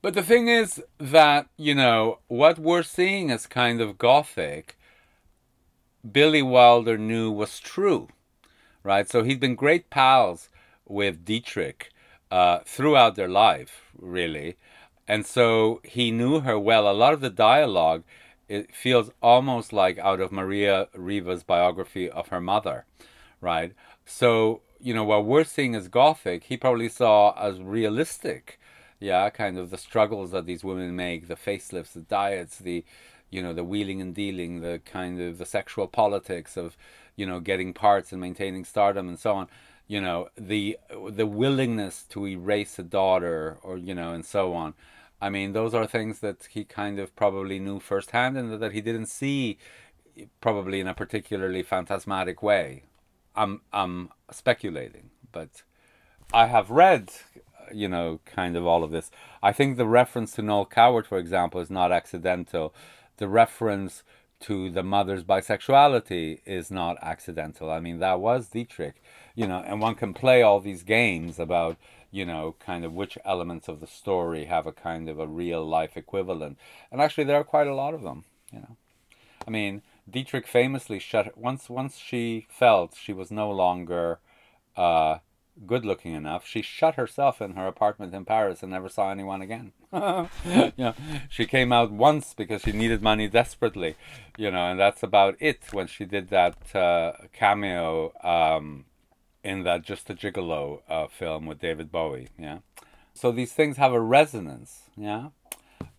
[0.01, 4.77] But the thing is that you know what we're seeing as kind of gothic.
[6.11, 8.09] Billy Wilder knew was true,
[8.83, 9.09] right?
[9.09, 10.49] So he'd been great pals
[10.85, 11.91] with Dietrich
[12.29, 14.57] uh, throughout their life, really,
[15.07, 16.89] and so he knew her well.
[16.89, 18.03] A lot of the dialogue
[18.53, 22.85] it feels almost like out of Maria Riva's biography of her mother,
[23.41, 23.73] right?
[24.05, 28.59] So you know what we're seeing as gothic, he probably saw as realistic.
[28.99, 32.85] Yeah, kind of the struggles that these women make, the facelifts, the diets, the
[33.29, 36.77] you know the wheeling and dealing, the kind of the sexual politics of
[37.15, 39.47] you know getting parts and maintaining stardom and so on
[39.87, 40.77] you know the
[41.09, 44.73] the willingness to erase a daughter or you know and so on
[45.25, 48.81] i mean those are things that he kind of probably knew firsthand and that he
[48.81, 49.57] didn't see
[50.41, 52.83] probably in a particularly phantasmatic way.
[53.35, 55.63] I'm i'm speculating but
[56.31, 57.05] i have read
[57.73, 59.09] you know kind of all of this.
[59.41, 62.73] I think the reference to noel coward for example is not accidental.
[63.17, 64.03] The reference
[64.41, 67.71] to the mother's bisexuality is not accidental.
[67.71, 69.01] I mean, that was Dietrich,
[69.35, 71.77] you know, and one can play all these games about,
[72.13, 75.65] you know, kind of which elements of the story have a kind of a real
[75.65, 76.59] life equivalent.
[76.91, 78.23] And actually, there are quite a lot of them,
[78.53, 78.77] you know.
[79.47, 84.19] I mean, Dietrich famously shut once once she felt she was no longer
[84.77, 85.17] uh,
[85.65, 89.41] good looking enough, she shut herself in her apartment in Paris and never saw anyone
[89.41, 89.71] again.
[89.93, 90.93] you know,
[91.29, 93.95] she came out once because she needed money desperately,
[94.37, 98.85] you know, and that's about it when she did that uh, cameo um,
[99.43, 102.59] in that Just a Gigolo uh, film with David Bowie, yeah.
[103.13, 105.29] So these things have a resonance, yeah.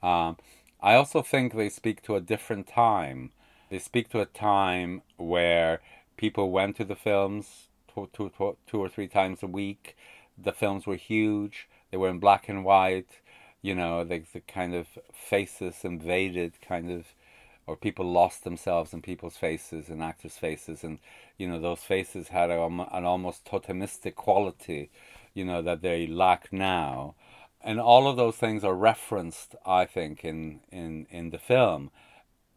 [0.02, 0.36] Um,
[0.80, 3.30] I also think they speak to a different time.
[3.70, 5.80] They speak to a time where
[6.16, 9.96] people went to the films two, two, two, two or three times a week.
[10.36, 11.68] The films were huge.
[11.90, 13.20] They were in black and white.
[13.62, 17.06] You know, the, the kind of faces invaded, kind of,
[17.66, 20.98] or people lost themselves in people's faces and actors' faces, and
[21.38, 24.90] you know those faces had a, an almost totemistic quality,
[25.32, 27.14] you know, that they lack now,
[27.62, 31.90] and all of those things are referenced, I think, in in in the film,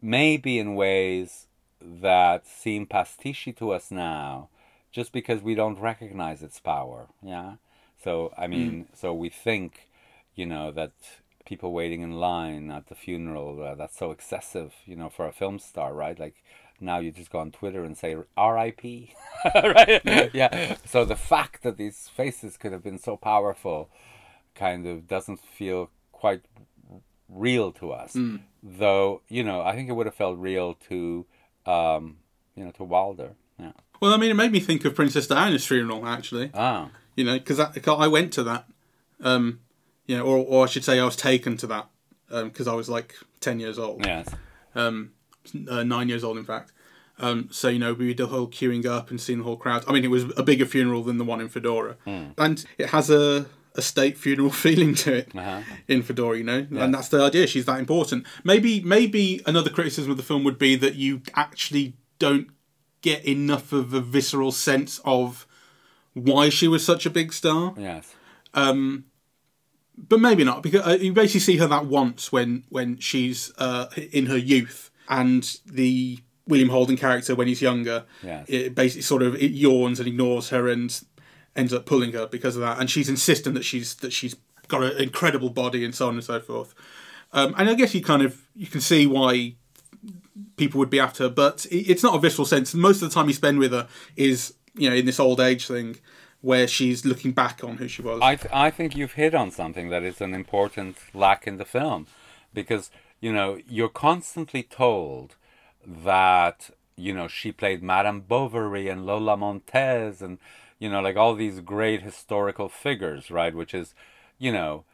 [0.02, 1.46] maybe in ways
[1.80, 4.48] that seem pastiche to us now,
[4.92, 7.08] just because we don't recognize its power.
[7.22, 7.54] Yeah.
[8.02, 8.98] So I mean, mm.
[8.98, 9.88] so we think,
[10.34, 10.92] you know, that
[11.48, 15.32] people waiting in line at the funeral uh, that's so excessive, you know, for a
[15.32, 16.20] film star, right?
[16.20, 16.44] Like
[16.78, 19.14] now you just go on Twitter and say R.I.P.
[19.54, 20.02] right?
[20.34, 20.76] yeah.
[20.84, 23.88] So the fact that these faces could have been so powerful,
[24.54, 26.42] kind of doesn't feel quite
[27.30, 28.12] real to us.
[28.12, 28.40] Mm.
[28.62, 31.24] Though you know, I think it would have felt real to,
[31.64, 32.18] um,
[32.54, 33.30] you know, to Wilder.
[33.58, 33.72] Yeah.
[34.00, 36.50] Well, I mean, it made me think of Princess Diana's funeral, actually.
[36.52, 36.90] Ah.
[37.16, 38.66] You know, because I went to that.
[39.20, 39.60] Um,
[40.08, 41.86] you know, or, or I should say, I was taken to that
[42.28, 44.04] because um, I was like ten years old.
[44.04, 44.28] Yes.
[44.74, 45.12] Um,
[45.70, 46.72] uh, nine years old, in fact.
[47.20, 49.84] Um, so you know, we did the whole queuing up and seeing the whole crowd.
[49.86, 52.32] I mean, it was a bigger funeral than the one in Fedora, mm.
[52.36, 55.62] and it has a a state funeral feeling to it uh-huh.
[55.86, 56.82] in Fedora, you know, yes.
[56.82, 57.46] and that's the idea.
[57.46, 58.26] She's that important.
[58.44, 62.48] Maybe, maybe another criticism of the film would be that you actually don't
[63.00, 65.46] get enough of a visceral sense of
[66.14, 67.72] why she was such a big star.
[67.78, 68.14] Yes.
[68.52, 69.04] Um,
[70.06, 73.86] but maybe not because uh, you basically see her that once when when she's uh,
[74.12, 78.46] in her youth, and the William Holden character when he's younger, yes.
[78.48, 81.00] it basically sort of it yawns and ignores her and
[81.56, 84.36] ends up pulling her because of that, and she's insistent that she's that she's
[84.68, 86.74] got an incredible body and so on and so forth.
[87.32, 89.54] Um, and I guess you kind of you can see why
[90.56, 92.74] people would be after her, but it's not a visceral sense.
[92.74, 95.66] Most of the time you spend with her is, you know, in this old age
[95.66, 95.96] thing
[96.40, 98.20] where she's looking back on who she was.
[98.22, 101.64] I, th- I think you've hit on something that is an important lack in the
[101.64, 102.06] film
[102.54, 105.36] because, you know, you're constantly told
[105.84, 110.38] that, you know, she played Madame Bovary and Lola Montez and,
[110.78, 113.54] you know, like all these great historical figures, right?
[113.54, 113.94] Which is,
[114.38, 114.84] you know,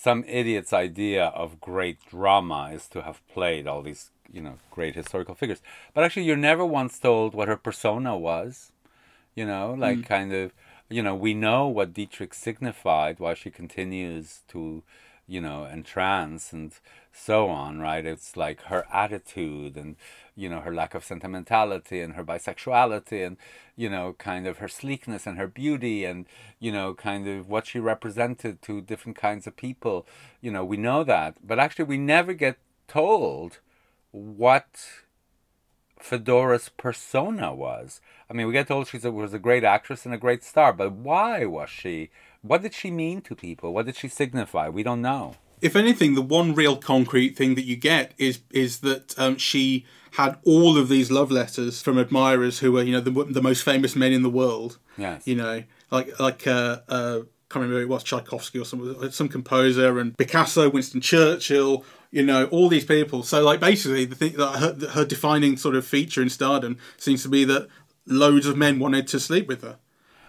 [0.00, 4.94] some idiot's idea of great drama is to have played all these you know great
[4.94, 5.60] historical figures
[5.92, 8.72] but actually you're never once told what her persona was
[9.34, 10.06] you know like mm.
[10.06, 10.52] kind of
[10.90, 14.82] you know we know what dietrich signified why she continues to
[15.26, 16.72] you know entrance and
[17.12, 18.04] so on right?
[18.04, 19.96] It's like her attitude and
[20.36, 23.36] you know her lack of sentimentality and her bisexuality and
[23.76, 26.26] you know kind of her sleekness and her beauty and
[26.58, 30.06] you know kind of what she represented to different kinds of people.
[30.40, 31.36] You know we know that.
[31.46, 33.60] But actually we never get told
[34.10, 34.68] what
[36.02, 38.00] Fedora's persona was.
[38.28, 40.92] I mean, we get told she was a great actress and a great star, but
[40.92, 42.10] why was she?
[42.42, 43.72] What did she mean to people?
[43.74, 44.68] What did she signify?
[44.68, 45.34] We don't know.
[45.60, 49.84] If anything, the one real concrete thing that you get is is that um, she
[50.12, 53.62] had all of these love letters from admirers who were, you know, the, the most
[53.62, 54.78] famous men in the world.
[54.96, 55.26] Yes.
[55.26, 59.28] You know, like like uh, uh, can't remember who it was Tchaikovsky or some some
[59.28, 63.24] composer and Picasso, Winston Churchill, you know, all these people.
[63.24, 67.24] So like basically the thing that her, her defining sort of feature in stardom seems
[67.24, 67.68] to be that
[68.06, 69.78] loads of men wanted to sleep with her.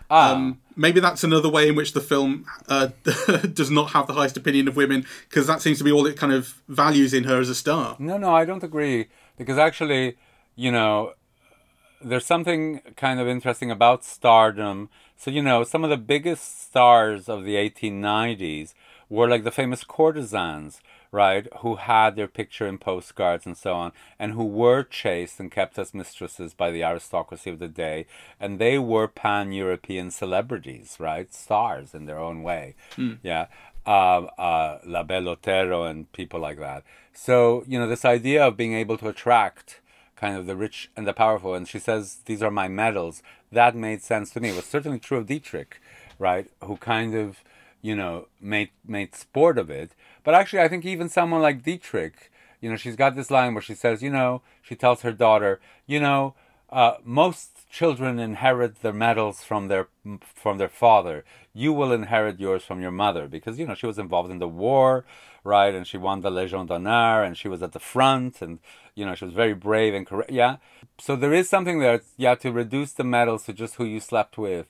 [0.09, 0.33] Ah.
[0.33, 2.89] Um, maybe that's another way in which the film uh,
[3.53, 6.17] does not have the highest opinion of women because that seems to be all it
[6.17, 7.95] kind of values in her as a star.
[7.99, 9.07] No, no, I don't agree
[9.37, 10.17] because actually,
[10.55, 11.13] you know,
[12.03, 14.89] there's something kind of interesting about stardom.
[15.17, 18.73] So, you know, some of the biggest stars of the 1890s
[19.09, 23.91] were like the famous courtesans right, who had their picture in postcards and so on,
[24.17, 28.05] and who were chased and kept as mistresses by the aristocracy of the day,
[28.39, 32.75] and they were pan European celebrities, right, stars in their own way.
[32.95, 33.19] Mm.
[33.21, 33.47] Yeah.
[33.85, 36.83] Uh, uh, La Belle Otero and people like that.
[37.13, 39.81] So, you know, this idea of being able to attract
[40.21, 43.75] kind of the rich and the powerful, and she says, These are my medals, that
[43.75, 44.49] made sense to me.
[44.49, 45.81] It was certainly true of Dietrich,
[46.17, 47.43] right, who kind of,
[47.81, 49.91] you know, made, made sport of it
[50.23, 53.61] but actually, I think even someone like Dietrich, you know, she's got this line where
[53.61, 56.35] she says, you know, she tells her daughter, you know,
[56.69, 59.87] uh, most children inherit their medals from their
[60.33, 61.25] from their father.
[61.53, 64.47] You will inherit yours from your mother because you know she was involved in the
[64.47, 65.03] war,
[65.43, 65.75] right?
[65.75, 68.59] And she won the Legion d'honneur, and she was at the front, and
[68.95, 70.31] you know she was very brave and correct.
[70.31, 70.57] Yeah,
[70.99, 72.01] so there is something there.
[72.17, 74.67] Yeah, to reduce the medals to just who you slept with,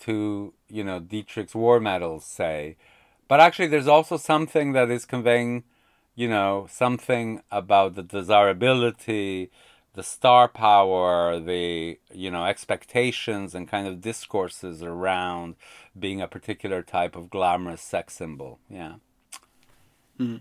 [0.00, 2.76] to you know Dietrich's war medals, say
[3.28, 5.64] but actually, there's also something that is conveying,
[6.14, 9.50] you know, something about the desirability,
[9.94, 15.56] the star power, the, you know, expectations and kind of discourses around
[15.98, 18.60] being a particular type of glamorous sex symbol.
[18.68, 18.96] Yeah.
[20.20, 20.40] Mm.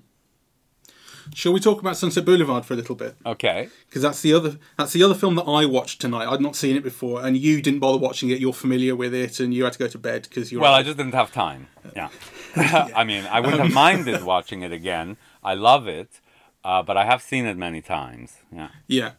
[1.33, 3.15] Shall we talk about Sunset Boulevard for a little bit?
[3.25, 3.69] Okay.
[3.87, 6.27] Because that's the other that's the other film that I watched tonight.
[6.27, 8.39] I'd not seen it before, and you didn't bother watching it.
[8.39, 10.59] You're familiar with it, and you had to go to bed because you.
[10.59, 11.67] Well, I just didn't have time.
[11.95, 12.09] Yeah.
[12.55, 15.17] I mean, I wouldn't have minded watching it again.
[15.43, 16.21] I love it,
[16.63, 18.37] uh, but I have seen it many times.
[18.51, 18.69] Yeah.
[18.87, 19.11] Yeah.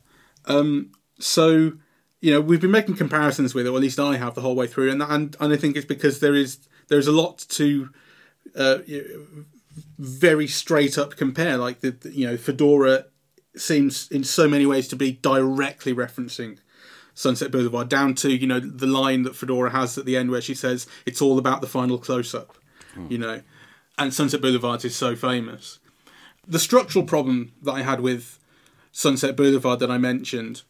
[0.47, 1.73] Um, so
[2.21, 4.55] you know we've been making comparisons with it, or at least I have the whole
[4.55, 7.91] way through, and and, and I think it's because there is there's a lot to.
[8.55, 8.79] Uh,
[9.99, 11.57] very straight up compare.
[11.57, 13.07] Like the, the, you know Fedora
[13.57, 16.59] seems in so many ways to be directly referencing
[17.15, 20.43] Sunset Boulevard down to you know the line that Fedora has at the end where
[20.43, 22.57] she says it's all about the final close up,
[22.95, 23.11] mm.
[23.11, 23.43] you know,
[23.99, 25.79] and Sunset Boulevard is so famous.
[26.47, 28.39] The structural problem that I had with
[28.93, 30.63] Sunset Boulevard that I mentioned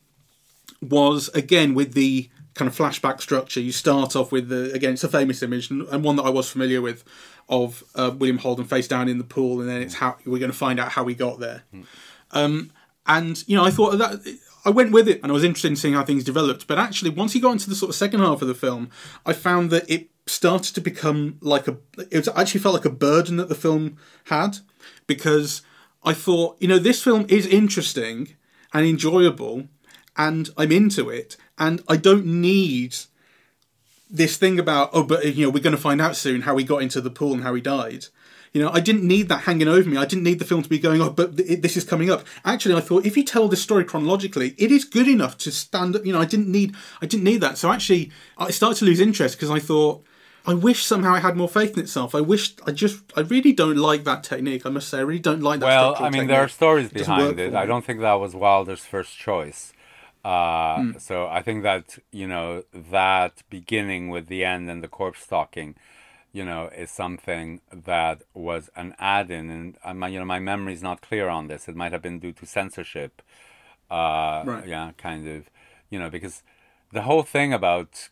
[0.80, 3.60] was again with the kind of flashback structure.
[3.60, 6.50] You start off with the again it's a famous image and one that I was
[6.50, 7.04] familiar with
[7.48, 10.50] of uh, William Holden face down in the pool, and then it's how we're going
[10.50, 11.62] to find out how we got there.
[11.72, 11.86] Mm.
[12.32, 12.72] Um,
[13.06, 15.76] and you know, I thought that I went with it, and I was interested in
[15.76, 16.66] seeing how things developed.
[16.66, 18.90] But actually, once he got into the sort of second half of the film,
[19.24, 21.76] I found that it started to become like a.
[22.10, 24.58] It was, actually felt like a burden that the film had,
[25.06, 25.62] because
[26.02, 28.34] I thought, you know, this film is interesting
[28.72, 29.68] and enjoyable,
[30.16, 32.96] and I'm into it, and I don't need
[34.08, 36.64] this thing about oh but you know we're going to find out soon how he
[36.64, 38.06] got into the pool and how he died
[38.52, 40.68] you know i didn't need that hanging over me i didn't need the film to
[40.68, 43.48] be going oh but th- this is coming up actually i thought if you tell
[43.48, 46.74] this story chronologically it is good enough to stand up you know i didn't need
[47.02, 50.04] i didn't need that so actually i started to lose interest because i thought
[50.48, 52.14] I wish somehow I had more faith in itself.
[52.14, 54.64] I wish I just I really don't like that technique.
[54.64, 55.66] I must say I really don't like that.
[55.66, 56.28] Well, I mean technique.
[56.28, 57.52] there are stories behind it.
[57.52, 59.72] I don't think that was Wilder's first choice.
[60.26, 61.00] Uh, mm.
[61.00, 65.76] So I think that you know that beginning with the end and the corpse stalking,
[66.32, 67.60] you know, is something
[67.90, 71.46] that was an add-in, and uh, my, you know my memory is not clear on
[71.46, 71.68] this.
[71.68, 73.22] It might have been due to censorship.
[73.88, 74.66] Uh, right.
[74.66, 75.40] Yeah, kind of,
[75.90, 76.42] you know, because
[76.92, 78.08] the whole thing about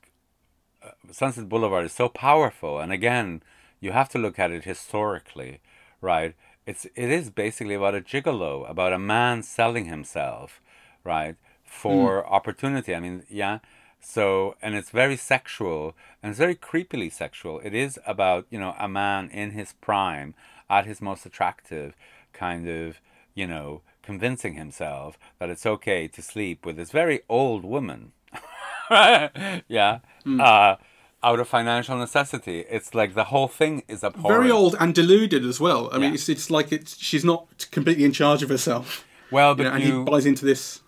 [0.85, 3.42] uh, Sunset Boulevard is so powerful, and again,
[3.81, 5.61] you have to look at it historically,
[6.00, 6.35] right?
[6.64, 10.61] It's it is basically about a gigolo, about a man selling himself,
[11.03, 11.37] right?
[11.74, 12.32] For mm.
[12.32, 12.94] opportunity.
[12.94, 13.58] I mean, yeah.
[14.00, 17.60] So, and it's very sexual and it's very creepily sexual.
[17.60, 20.35] It is about, you know, a man in his prime,
[20.70, 21.96] at his most attractive,
[22.33, 23.00] kind of,
[23.35, 28.12] you know, convincing himself that it's okay to sleep with this very old woman.
[28.90, 30.00] yeah.
[30.25, 30.40] Mm.
[30.40, 30.77] Uh,
[31.22, 32.66] out of financial necessity.
[32.70, 34.42] It's like the whole thing is abhorrent.
[34.42, 35.88] Very old and deluded as well.
[35.90, 36.00] I yeah.
[36.02, 39.06] mean, it's, it's like it's she's not completely in charge of herself.
[39.31, 40.81] Well, but you know, and you, he buys into this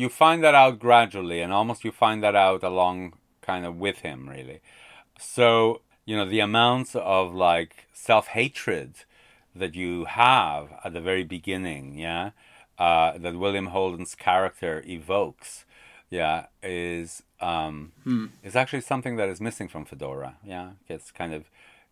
[0.00, 2.96] you find that out gradually and almost you find that out along
[3.48, 4.60] kind of with him really
[5.18, 8.92] so you know the amounts of like self-hatred
[9.54, 12.30] that you have at the very beginning yeah
[12.86, 15.64] uh, that william holden's character evokes
[16.10, 18.26] yeah is um, Hmm.
[18.42, 20.36] is actually something that is missing from Fedora.
[20.54, 21.42] Yeah, it's kind of,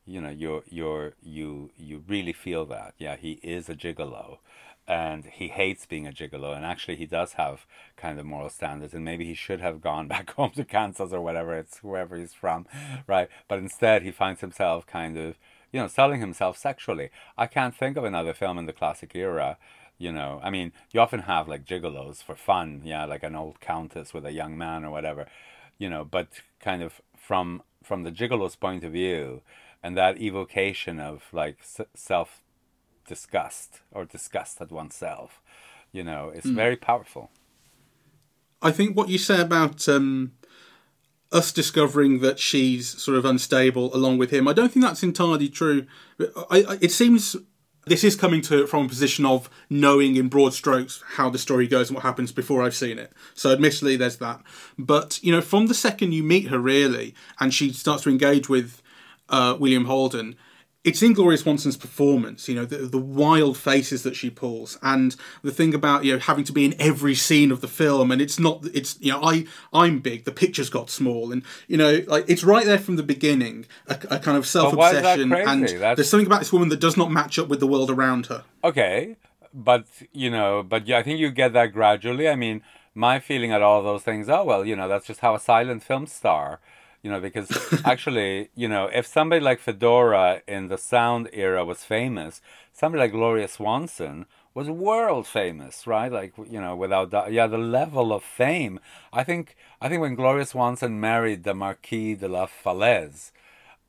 [0.07, 2.95] you know, you're you're you you really feel that.
[2.99, 4.39] Yeah, he is a gigolo,
[4.87, 6.57] and he hates being a gigolo.
[6.57, 10.09] And actually, he does have kind of moral standards, and maybe he should have gone
[10.15, 12.67] back home to Kansas or whatever it's wherever he's from,
[13.07, 13.29] right?
[13.49, 15.37] But instead, he finds himself kind of,
[15.73, 17.11] you know, selling himself sexually.
[17.39, 19.59] I can't think of another film in the classic era
[19.99, 23.61] you know i mean you often have like gigolos for fun yeah like an old
[23.61, 25.27] countess with a young man or whatever
[25.79, 26.29] you know but
[26.61, 29.43] kind of from from the gigolo's point of view
[29.83, 32.43] and that evocation of like s- self
[33.07, 35.41] disgust or disgust at oneself
[35.91, 37.31] you know it's very powerful
[38.63, 40.33] I think what you say about um,
[41.33, 45.49] us discovering that she's sort of unstable along with him, I don't think that's entirely
[45.49, 45.87] true.
[46.21, 47.35] I, I, it seems
[47.87, 51.67] this is coming to from a position of knowing in broad strokes how the story
[51.67, 53.13] goes and what happens before I've seen it.
[53.35, 54.41] So, admittedly, there's that.
[54.79, 58.49] But, you know, from the second you meet her, really, and she starts to engage
[58.49, 58.81] with
[59.29, 60.37] uh, William Holden,
[60.85, 65.15] it's in Gloria Swanson's performance, you know, the, the wild faces that she pulls, and
[65.43, 68.21] the thing about you know having to be in every scene of the film, and
[68.21, 72.03] it's not, it's you know, I I'm big, the pictures got small, and you know,
[72.09, 75.21] like it's right there from the beginning, a, a kind of self why is that
[75.21, 77.67] obsession, and That's- there's something about this woman that does not match up with the
[77.69, 78.43] world around her.
[78.65, 79.17] Okay,
[79.55, 82.29] but you know, but yeah, I think you get that gradually.
[82.29, 82.61] I mean,
[82.93, 84.29] my feeling at all those things.
[84.29, 86.59] Oh well, you know, that's just how a silent film star.
[87.03, 87.51] You know, because
[87.85, 92.41] actually, you know, if somebody like Fedora in the sound era was famous,
[92.73, 96.13] somebody like Gloria Swanson was world famous, right?
[96.13, 98.79] Like you know, without that, yeah, the level of fame.
[99.13, 103.33] I think I think when Gloria Swanson married the Marquis de la Falaise,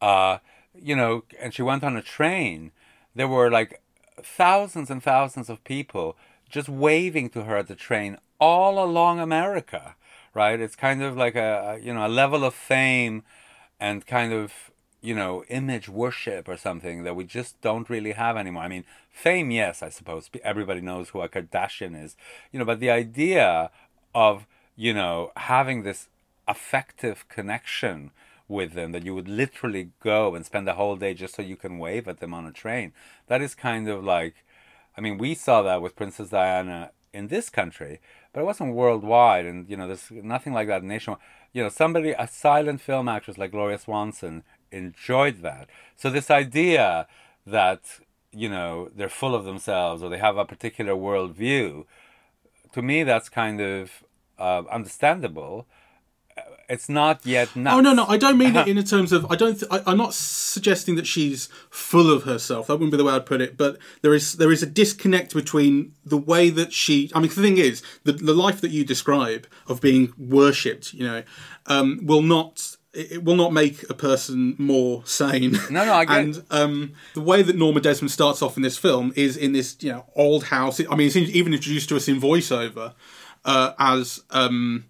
[0.01, 0.39] uh,
[0.73, 2.71] you know, and she went on a train,
[3.15, 3.81] there were like
[4.21, 6.15] thousands and thousands of people
[6.49, 9.95] just waving to her at the train all along America,
[10.33, 10.59] right?
[10.59, 13.23] It's kind of like a, you know a level of fame
[13.79, 14.71] and kind of
[15.01, 18.63] you know image worship or something that we just don't really have anymore.
[18.63, 22.15] I mean, fame, yes, I suppose everybody knows who a Kardashian is,
[22.51, 23.71] you know, but the idea
[24.15, 26.07] of you know having this
[26.47, 28.11] affective connection
[28.47, 31.55] with them that you would literally go and spend the whole day just so you
[31.55, 32.93] can wave at them on a train.
[33.27, 34.35] That is kind of like,
[34.97, 37.99] I mean, we saw that with Princess Diana in this country,
[38.33, 41.21] but it wasn't worldwide, and you know, there's nothing like that nationwide.
[41.53, 45.69] You know, somebody, a silent film actress like Gloria Swanson, enjoyed that.
[45.95, 47.07] So this idea
[47.45, 47.81] that
[48.31, 51.85] you know they're full of themselves or they have a particular worldview,
[52.73, 54.03] to me, that's kind of
[54.39, 55.67] uh, understandable.
[56.73, 57.75] It's not yet nuts.
[57.75, 59.57] Oh no, no, I don't mean it in the terms of I don't.
[59.59, 62.67] Th- I, I'm not suggesting that she's full of herself.
[62.67, 63.57] That wouldn't be the way I'd put it.
[63.57, 67.11] But there is there is a disconnect between the way that she.
[67.15, 71.05] I mean, the thing is, the the life that you describe of being worshipped, you
[71.07, 71.23] know,
[71.67, 72.75] um, will not.
[72.93, 75.53] It it will not make a person more sane.
[75.71, 78.77] No, no, I get- And um, the way that Norma Desmond starts off in this
[78.77, 80.79] film is in this, you know, old house.
[80.79, 82.93] I mean, it's even introduced to us in voiceover
[83.45, 84.85] uh, as um,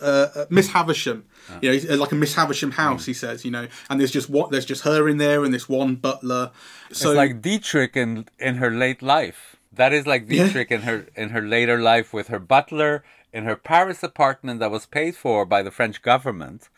[0.00, 1.24] uh, Miss Havisham.
[1.60, 3.04] You know, like a Miss Havisham house.
[3.06, 5.68] He says, you know, and there's just what there's just her in there, and this
[5.68, 6.50] one butler.
[6.92, 9.56] So it's like Dietrich in in her late life.
[9.72, 10.44] That is like Yeah.
[10.44, 14.70] Dietrich in her in her later life with her butler in her Paris apartment that
[14.70, 16.68] was paid for by the French government,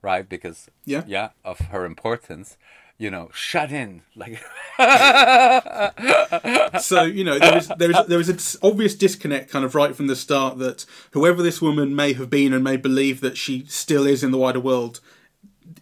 [0.00, 0.28] right?
[0.28, 1.02] Because Yeah.
[1.06, 2.56] yeah, of her importance.
[2.96, 4.40] You know, shut in like
[6.80, 9.96] so you know there is there is there is an obvious disconnect kind of right
[9.96, 13.64] from the start that whoever this woman may have been and may believe that she
[13.66, 15.00] still is in the wider world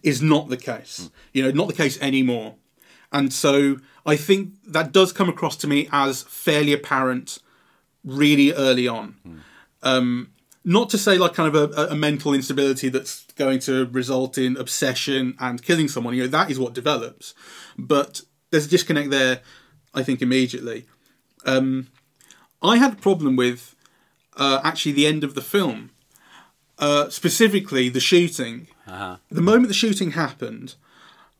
[0.01, 1.11] is not the case.
[1.33, 2.55] You know not the case anymore.
[3.11, 7.37] And so i think that does come across to me as fairly apparent
[8.03, 9.43] really early on.
[9.83, 10.29] Um
[10.65, 14.55] not to say like kind of a, a mental instability that's going to result in
[14.57, 17.33] obsession and killing someone you know that is what develops
[17.77, 18.21] but
[18.51, 19.41] there's a disconnect there
[19.93, 20.85] i think immediately
[21.45, 21.87] um,
[22.61, 23.75] I had a problem with
[24.37, 25.91] uh, actually the end of the film,
[26.79, 28.67] uh, specifically the shooting.
[29.29, 30.75] The moment the shooting happened,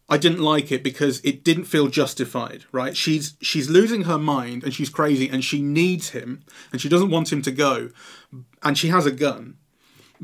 [0.10, 2.66] I didn't like it because it didn't feel justified.
[2.72, 2.96] Right?
[2.96, 7.10] She's she's losing her mind and she's crazy and she needs him and she doesn't
[7.10, 7.90] want him to go,
[8.62, 9.58] and she has a gun.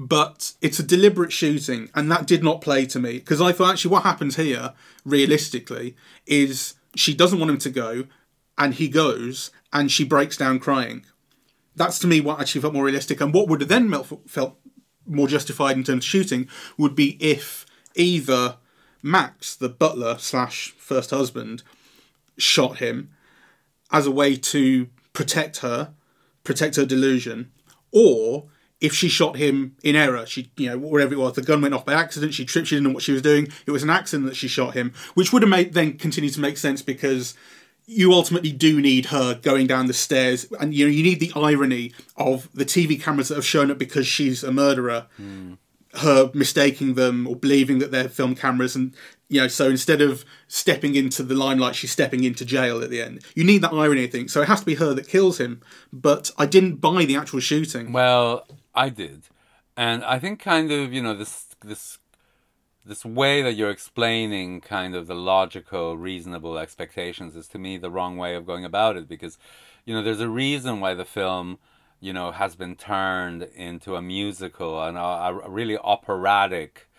[0.02, 3.72] But it's a deliberate shooting, and that did not play to me because I thought
[3.74, 4.72] actually what happens here,
[5.04, 8.06] realistically, is she doesn't want him to go,
[8.58, 11.06] and he goes, and she breaks down crying.
[11.76, 13.93] That's to me what actually felt more realistic, and what would have then
[14.26, 14.58] felt
[15.06, 16.47] more justified in terms of shooting
[16.78, 18.56] would be if either
[19.04, 21.62] Max, the butler slash first husband,
[22.38, 23.10] shot him
[23.91, 25.93] as a way to protect her,
[26.45, 27.52] protect her delusion,
[27.91, 28.47] or
[28.82, 31.74] if she shot him in error, she you know whatever it was, the gun went
[31.74, 32.34] off by accident.
[32.34, 32.68] She tripped.
[32.68, 33.48] She didn't know what she was doing.
[33.66, 36.40] It was an accident that she shot him, which would have made then continue to
[36.40, 37.34] make sense because
[37.86, 41.32] you ultimately do need her going down the stairs, and you know you need the
[41.36, 45.54] irony of the TV cameras that have shown up because she's a murderer, Hmm.
[45.96, 48.94] her mistaking them or believing that they're film cameras, and
[49.28, 53.02] you know so instead of stepping into the limelight, she's stepping into jail at the
[53.02, 53.24] end.
[53.36, 54.30] You need that irony, I think.
[54.30, 55.60] So it has to be her that kills him.
[55.92, 57.92] But I didn't buy the actual shooting.
[57.92, 58.46] Well,
[58.80, 59.24] I did,
[59.76, 62.00] and I think kind of you know this this
[62.86, 67.92] this way that you're explaining kind of the logical, reasonable expectations is to me the
[67.92, 69.38] wrong way of going about it because
[69.86, 71.60] you know there's a reason why the film
[72.00, 76.90] you know has been turned into a musical and a, a really operatic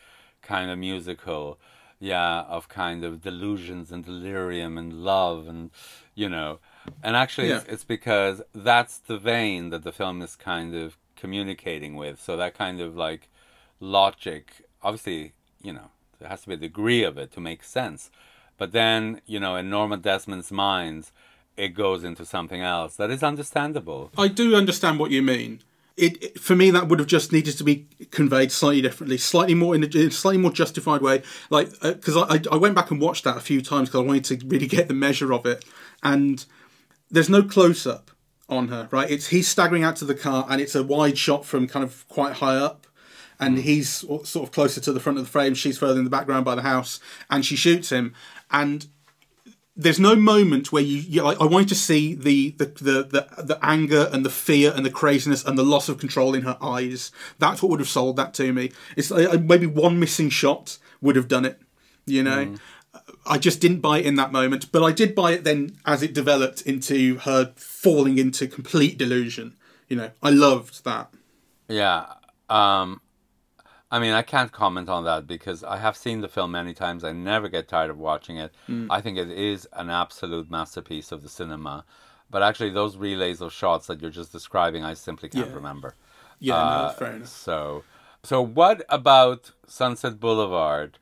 [0.42, 1.58] kind of musical
[1.98, 5.70] yeah of kind of delusions and delirium and love and
[6.14, 6.58] you know.
[7.02, 11.94] And actually it's, it's because that's the vein that the film is kind of communicating
[11.94, 12.20] with.
[12.20, 13.28] So that kind of like
[13.80, 14.44] logic
[14.82, 18.10] obviously you know there has to be a degree of it to make sense.
[18.58, 21.10] But then you know in norma desmond's mind
[21.56, 24.10] it goes into something else that is understandable.
[24.16, 25.60] I do understand what you mean.
[25.96, 29.54] It, it- for me that would have just needed to be conveyed slightly differently, slightly
[29.54, 31.22] more in a, in a slightly more justified way.
[31.50, 34.00] Like uh, because I, I I went back and watched that a few times because
[34.02, 35.64] I wanted to really get the measure of it,
[36.02, 36.44] and
[37.10, 38.10] there's no close up
[38.50, 38.88] on her.
[38.90, 41.84] Right, it's he's staggering out to the car, and it's a wide shot from kind
[41.84, 42.86] of quite high up.
[43.42, 45.54] And he's sort of closer to the front of the frame.
[45.54, 48.12] She's further in the background by the house, and she shoots him.
[48.50, 48.86] And
[49.74, 53.42] there's no moment where you, you like, I wanted to see the, the the the
[53.42, 56.58] the anger and the fear and the craziness and the loss of control in her
[56.60, 57.12] eyes.
[57.38, 58.72] That's what would have sold that to me.
[58.94, 61.58] It's like, uh, maybe one missing shot would have done it.
[62.04, 62.56] You know,
[63.26, 66.02] I just didn't buy it in that moment, but I did buy it then as
[66.02, 69.56] it developed into her falling into complete delusion.
[69.88, 71.12] You know, I loved that.
[71.68, 72.06] Yeah.
[72.48, 73.00] Um,
[73.90, 77.02] I mean, I can't comment on that because I have seen the film many times.
[77.02, 78.52] I never get tired of watching it.
[78.88, 81.84] I think it is an absolute masterpiece of the cinema.
[82.30, 85.54] But actually, those relays of shots that you're just describing, I simply can't Yeah.
[85.54, 85.96] remember.
[86.38, 87.28] Yeah, no, Uh, that's fair enough.
[87.28, 87.82] So,
[88.22, 90.98] so what about Sunset Boulevard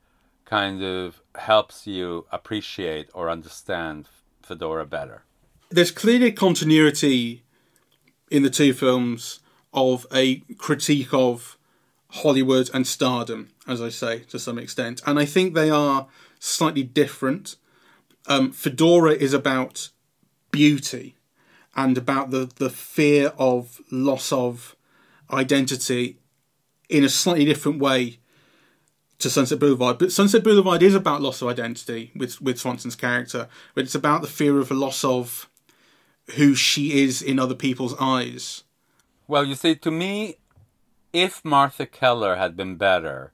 [0.49, 4.09] kind of helps you appreciate or understand
[4.42, 5.24] Fedora better?
[5.70, 7.42] there's clearly continuity
[8.30, 9.40] in the two films
[9.72, 11.59] of a critique of
[12.11, 15.03] Hollywood and stardom, as I say, to some extent.
[15.07, 16.07] And I think they are
[16.38, 17.57] slightly different.
[18.26, 19.90] Um, Fedora is about
[20.51, 21.16] beauty
[21.76, 24.74] and about the, the fear of loss of
[25.30, 26.16] identity
[26.88, 28.18] in a slightly different way
[29.18, 29.98] to Sunset Boulevard.
[29.98, 34.22] But Sunset Boulevard is about loss of identity with, with Swanson's character, but it's about
[34.22, 35.48] the fear of a loss of
[36.36, 38.64] who she is in other people's eyes.
[39.26, 40.36] Well, you see, to me,
[41.12, 43.32] if Marthe Keller had been better,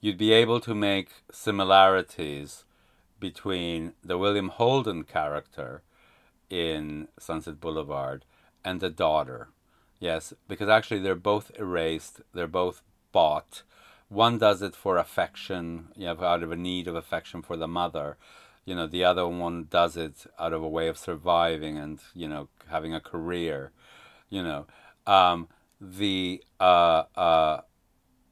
[0.00, 2.64] you'd be able to make similarities
[3.20, 5.82] between the William Holden character
[6.50, 8.24] in Sunset Boulevard
[8.64, 9.48] and the daughter.
[10.00, 13.62] Yes, because actually they're both erased, they're both bought.
[14.12, 17.66] One does it for affection, you know, out of a need of affection for the
[17.66, 18.18] mother.
[18.66, 22.28] You know, the other one does it out of a way of surviving and, you
[22.28, 23.72] know, having a career.
[24.28, 24.66] You know,
[25.06, 25.48] um,
[25.80, 27.60] the uh, uh,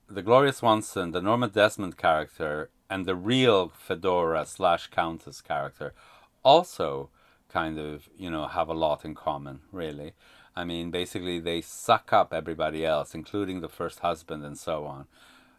[0.07, 5.95] the Gloria Swanson, the Norma Desmond character, and the real Fedora slash Countess character
[6.43, 7.09] also
[7.49, 10.12] kind of, you know, have a lot in common, really.
[10.55, 15.07] I mean, basically, they suck up everybody else, including the first husband and so on.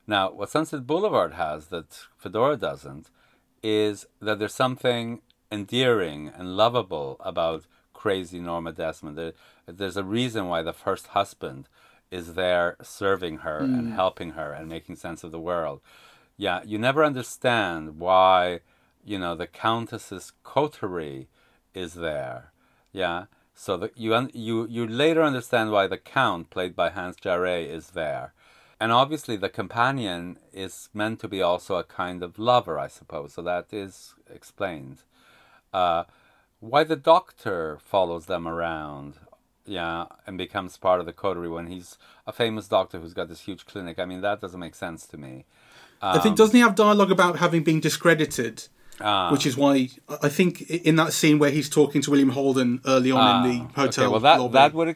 [0.08, 3.10] Now, what Sunset Boulevard has that Fedora doesn't
[3.64, 5.22] is that there's something
[5.52, 9.18] endearing and lovable about crazy Norma Desmond.
[9.18, 9.34] There,
[9.68, 11.68] there's a reason why the first husband
[12.10, 13.92] is there serving her and hmm.
[13.92, 15.82] helping her and making sense of the world.
[16.36, 18.62] Yeah, you never understand why,
[19.06, 21.28] you know, the Countess's coterie
[21.74, 22.52] is there.
[22.92, 27.70] Yeah, so you un- you you later understand why the Count, played by Hans Jaray,
[27.70, 28.34] is there.
[28.82, 33.34] And obviously, the companion is meant to be also a kind of lover, I suppose.
[33.36, 35.00] So that is explained.
[35.72, 36.04] Uh,
[36.60, 39.12] why the doctor follows them around,
[39.66, 41.90] yeah, and becomes part of the coterie when he's
[42.26, 44.00] a famous doctor who's got this huge clinic.
[44.00, 45.46] I mean, that doesn't make sense to me.
[46.02, 48.68] I think doesn't he have dialogue about having been discredited,
[49.00, 49.32] Ah.
[49.32, 49.90] which is why
[50.24, 53.58] I think in that scene where he's talking to William Holden early on in the
[53.82, 54.54] hotel Ah, Okay, well, that lobby.
[54.54, 54.96] that would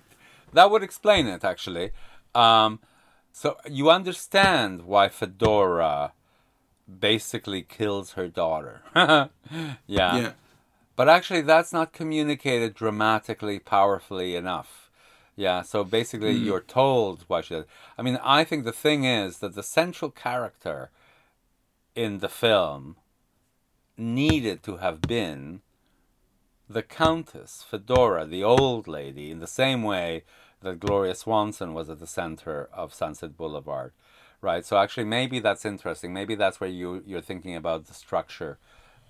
[0.53, 1.91] that would explain it actually.
[2.33, 2.79] Um,
[3.37, 6.13] so you understand why Fedora
[6.87, 8.81] basically kills her daughter.
[8.95, 9.29] yeah.
[9.87, 10.31] yeah,
[10.95, 14.89] But actually, that's not communicated dramatically, powerfully enough.
[15.35, 16.45] Yeah, so basically hmm.
[16.45, 17.63] you're told why she.
[17.97, 20.91] I mean, I think the thing is that the central character
[21.93, 22.95] in the film
[23.97, 25.59] needed to have been
[26.69, 30.23] the Countess Fedora, the old lady, in the same way
[30.61, 33.91] that Gloria Swanson was at the center of Sunset Boulevard,
[34.41, 34.65] right?
[34.65, 36.13] So actually, maybe that's interesting.
[36.13, 38.57] Maybe that's where you you're thinking about the structure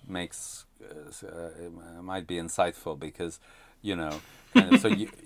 [0.06, 3.40] makes uh, might be insightful because
[3.82, 4.20] you know.
[4.54, 5.08] Kind of, so you.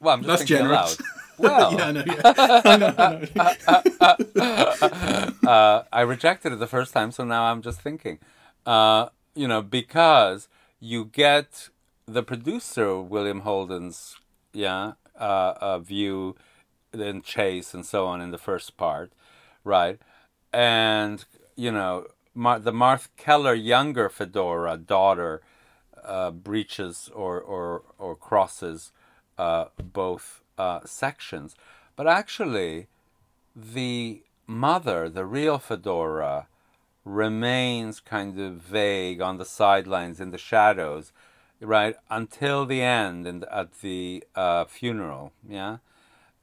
[0.00, 0.98] Well, I'm just That's thinking generous.
[0.98, 1.08] aloud.
[1.38, 2.04] Well, yeah, I know.
[2.06, 2.20] Yeah.
[2.64, 4.16] I know, I
[5.44, 5.48] know.
[5.48, 8.18] uh, I rejected it the first time, so now I'm just thinking,
[8.66, 10.48] uh, you know, because
[10.80, 11.68] you get
[12.06, 14.16] the producer William Holden's
[14.52, 16.36] yeah uh, uh, view,
[16.92, 19.12] then Chase and so on in the first part,
[19.64, 19.98] right,
[20.52, 21.24] and
[21.56, 25.42] you know Mar- the Marthe Keller younger Fedora daughter
[26.04, 28.92] uh, breaches or or or crosses
[29.36, 31.54] uh, both uh, sections,
[31.96, 32.86] but actually
[33.54, 36.46] the mother, the real Fedora,
[37.04, 41.12] remains kind of vague on the sidelines in the shadows,
[41.60, 45.78] right, until the end and at the uh, funeral, yeah?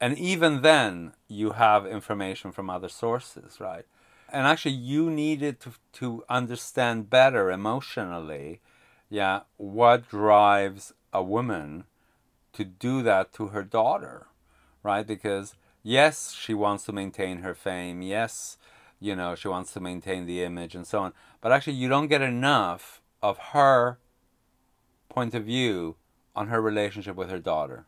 [0.00, 3.86] And even then, you have information from other sources, right?
[4.28, 8.60] And actually, you needed to, to understand better emotionally,
[9.08, 11.84] yeah, what drives a woman
[12.52, 14.26] to do that to her daughter,
[14.82, 15.06] right?
[15.06, 18.02] Because yes, she wants to maintain her fame.
[18.02, 18.58] Yes,
[19.00, 21.12] you know, she wants to maintain the image and so on.
[21.40, 23.98] But actually, you don't get enough of her
[25.16, 25.96] point of view
[26.34, 27.86] on her relationship with her daughter.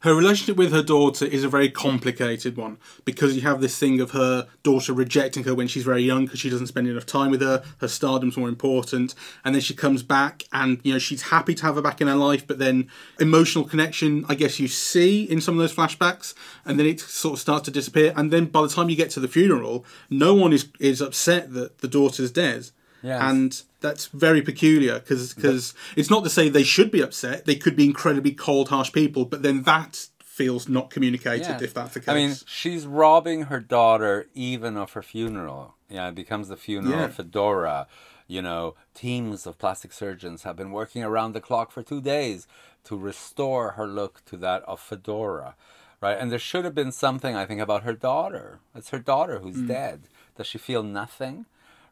[0.00, 2.76] Her relationship with her daughter is a very complicated one
[3.06, 6.40] because you have this thing of her daughter rejecting her when she's very young because
[6.40, 7.64] she doesn't spend enough time with her.
[7.78, 9.14] Her stardom's more important,
[9.46, 12.08] and then she comes back, and you know she's happy to have her back in
[12.08, 16.34] her life, but then emotional connection, I guess you see in some of those flashbacks,
[16.66, 18.12] and then it sort of starts to disappear.
[18.14, 21.54] And then by the time you get to the funeral, no one is is upset
[21.54, 22.68] that the daughter's dead.
[23.04, 23.20] Yes.
[23.22, 27.44] And that's very peculiar because it's not to say they should be upset.
[27.44, 31.92] They could be incredibly cold, harsh people, but then that feels not communicated if that's
[31.94, 32.08] the case.
[32.08, 35.74] I mean, she's robbing her daughter even of her funeral.
[35.88, 37.04] Yeah, it becomes the funeral Yeah.
[37.04, 37.86] of Fedora.
[38.26, 42.46] You know, teams of plastic surgeons have been working around the clock for two days
[42.84, 45.54] to restore her look to that of Fedora.
[46.00, 46.18] Right?
[46.18, 48.60] And there should have been something, I think, about her daughter.
[48.74, 49.68] It's her daughter who's Mm.
[49.68, 50.00] dead.
[50.36, 51.46] Does she feel nothing?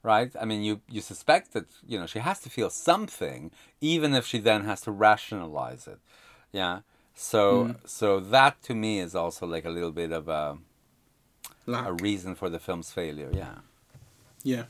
[0.05, 0.33] Right?
[0.41, 4.27] I mean, you, you suspect that, you know, she has to feel something, even if
[4.27, 6.01] she then has to rationalize it.
[6.53, 6.81] Yeah.
[7.15, 7.77] So, Mm.
[7.89, 10.59] so that to me is also like a little bit of a,
[11.67, 11.87] Lack.
[11.87, 13.31] a reason for the film's failure.
[13.33, 13.59] Yeah.
[14.43, 14.65] Yeah.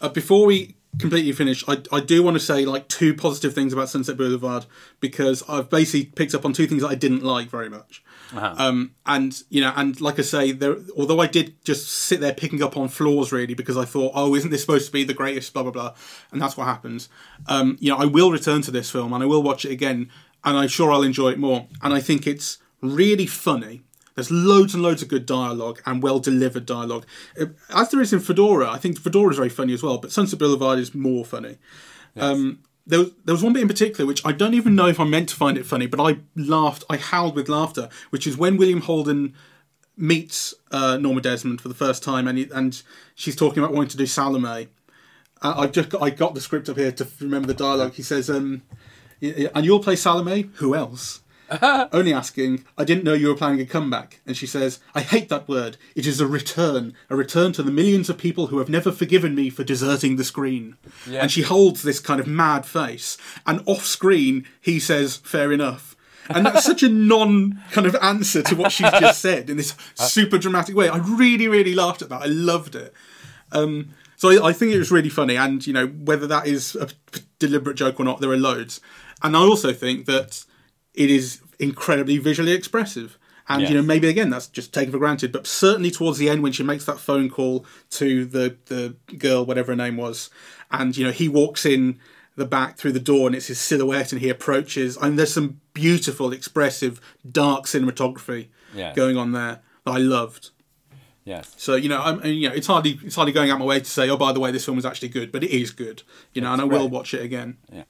[0.00, 3.72] Uh, before we completely finish, I, I do want to say like two positive things
[3.72, 4.66] about Sunset Boulevard
[5.00, 8.02] because I've basically picked up on two things that I didn't like very much.
[8.34, 8.54] Uh-huh.
[8.58, 12.34] Um, and you know, and like I say, there although I did just sit there
[12.34, 15.14] picking up on flaws really because I thought, oh, isn't this supposed to be the
[15.14, 15.52] greatest?
[15.54, 15.94] Blah blah blah,
[16.32, 17.08] and that's what happens.
[17.46, 20.10] Um, you know, I will return to this film and I will watch it again,
[20.44, 21.68] and I'm sure I'll enjoy it more.
[21.82, 23.82] And I think it's really funny.
[24.18, 27.06] There's loads and loads of good dialogue and well delivered dialogue.
[27.40, 30.10] Uh, As there is in Fedora, I think Fedora is very funny as well, but
[30.10, 31.56] Sunset Boulevard is more funny.
[32.16, 34.98] Um, there was, there was one bit in particular which I don't even know if
[34.98, 38.36] I meant to find it funny, but I laughed, I howled with laughter, which is
[38.36, 39.36] when William Holden
[39.96, 42.82] meets uh, Norma Desmond for the first time, and he, and
[43.14, 44.66] she's talking about wanting to do Salome.
[45.40, 47.92] Uh, I've just got, I got the script up here to remember the dialogue.
[47.94, 48.62] He says, um,
[49.22, 50.50] "And you'll play Salome?
[50.54, 51.20] Who else?"
[51.92, 54.20] Only asking, I didn't know you were planning a comeback.
[54.26, 55.76] And she says, I hate that word.
[55.94, 56.94] It is a return.
[57.08, 60.24] A return to the millions of people who have never forgiven me for deserting the
[60.24, 60.76] screen.
[61.06, 61.22] Yeah.
[61.22, 63.16] And she holds this kind of mad face.
[63.46, 65.96] And off screen, he says, fair enough.
[66.30, 69.74] And that's such a non kind of answer to what she's just said in this
[69.94, 70.88] super dramatic way.
[70.88, 72.22] I really, really laughed at that.
[72.22, 72.92] I loved it.
[73.52, 76.74] Um, so I, I think it was really funny, and you know whether that is
[76.76, 76.88] a
[77.38, 78.80] deliberate joke or not, there are loads.
[79.22, 80.44] And I also think that
[80.98, 83.18] it is incredibly visually expressive.
[83.50, 86.42] And you know maybe again that's just taken for granted, but certainly towards the end
[86.42, 90.28] when she makes that phone call to the the girl, whatever her name was,
[90.70, 91.98] and you know he walks in
[92.36, 95.60] the back through the door and it's his silhouette and he approaches and there's some
[95.72, 98.94] beautiful, expressive, dark cinematography Yes.
[98.94, 100.50] going on there that I loved.
[101.24, 101.54] Yes.
[101.56, 103.90] So you know, I'm, you know, it's hardly it's hardly going out my way to
[103.98, 106.02] say, oh, by the way, this film was actually good, but it is good.
[106.34, 107.56] You know, and I will watch it again.
[107.72, 107.84] Yeah.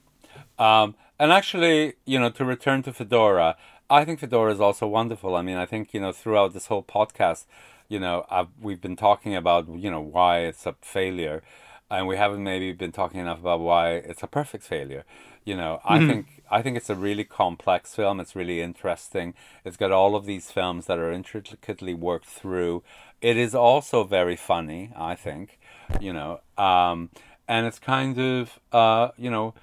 [0.57, 3.57] Um, and actually, you know, to return to Fedora,
[3.89, 5.35] I think Fedora is also wonderful.
[5.35, 7.45] I mean, I think you know throughout this whole podcast,
[7.87, 11.41] you know, I've, we've been talking about you know why it's a failure,
[11.89, 15.03] and we haven't maybe been talking enough about why it's a perfect failure.
[15.45, 18.19] You know, I think I think it's a really complex film.
[18.19, 19.33] It's really interesting.
[19.65, 22.83] It's got all of these films that are intricately worked through.
[23.21, 25.59] It is also very funny, I think,
[25.99, 27.09] you know, um,
[27.47, 29.53] and it's kind of, uh, you know,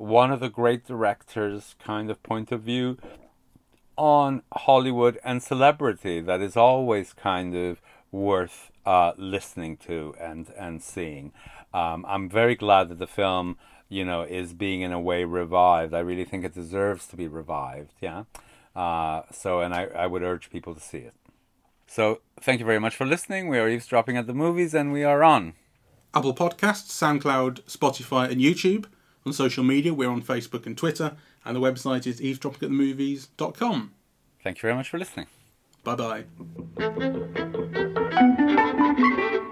[0.00, 2.96] one of the great directors' kind of point of view
[3.96, 10.82] on Hollywood and celebrity that is always kind of worth uh, listening to and and
[10.82, 11.32] seeing.
[11.74, 13.58] Um, I'm very glad that the film,
[13.90, 15.92] you know, is being in a way revived.
[15.92, 17.92] I really think it deserves to be revived.
[18.00, 18.24] Yeah.
[18.74, 21.14] Uh, so, and I, I would urge people to see it.
[21.86, 23.48] So, thank you very much for listening.
[23.48, 25.54] We are eavesdropping at the movies, and we are on
[26.14, 28.86] Apple Podcasts, SoundCloud, Spotify, and YouTube.
[29.26, 33.92] On social media, we're on Facebook and Twitter, and the website is eavesdroppingatthemovies.com.
[34.42, 35.26] Thank you very much for listening.
[35.84, 36.24] Bye
[39.36, 39.44] bye.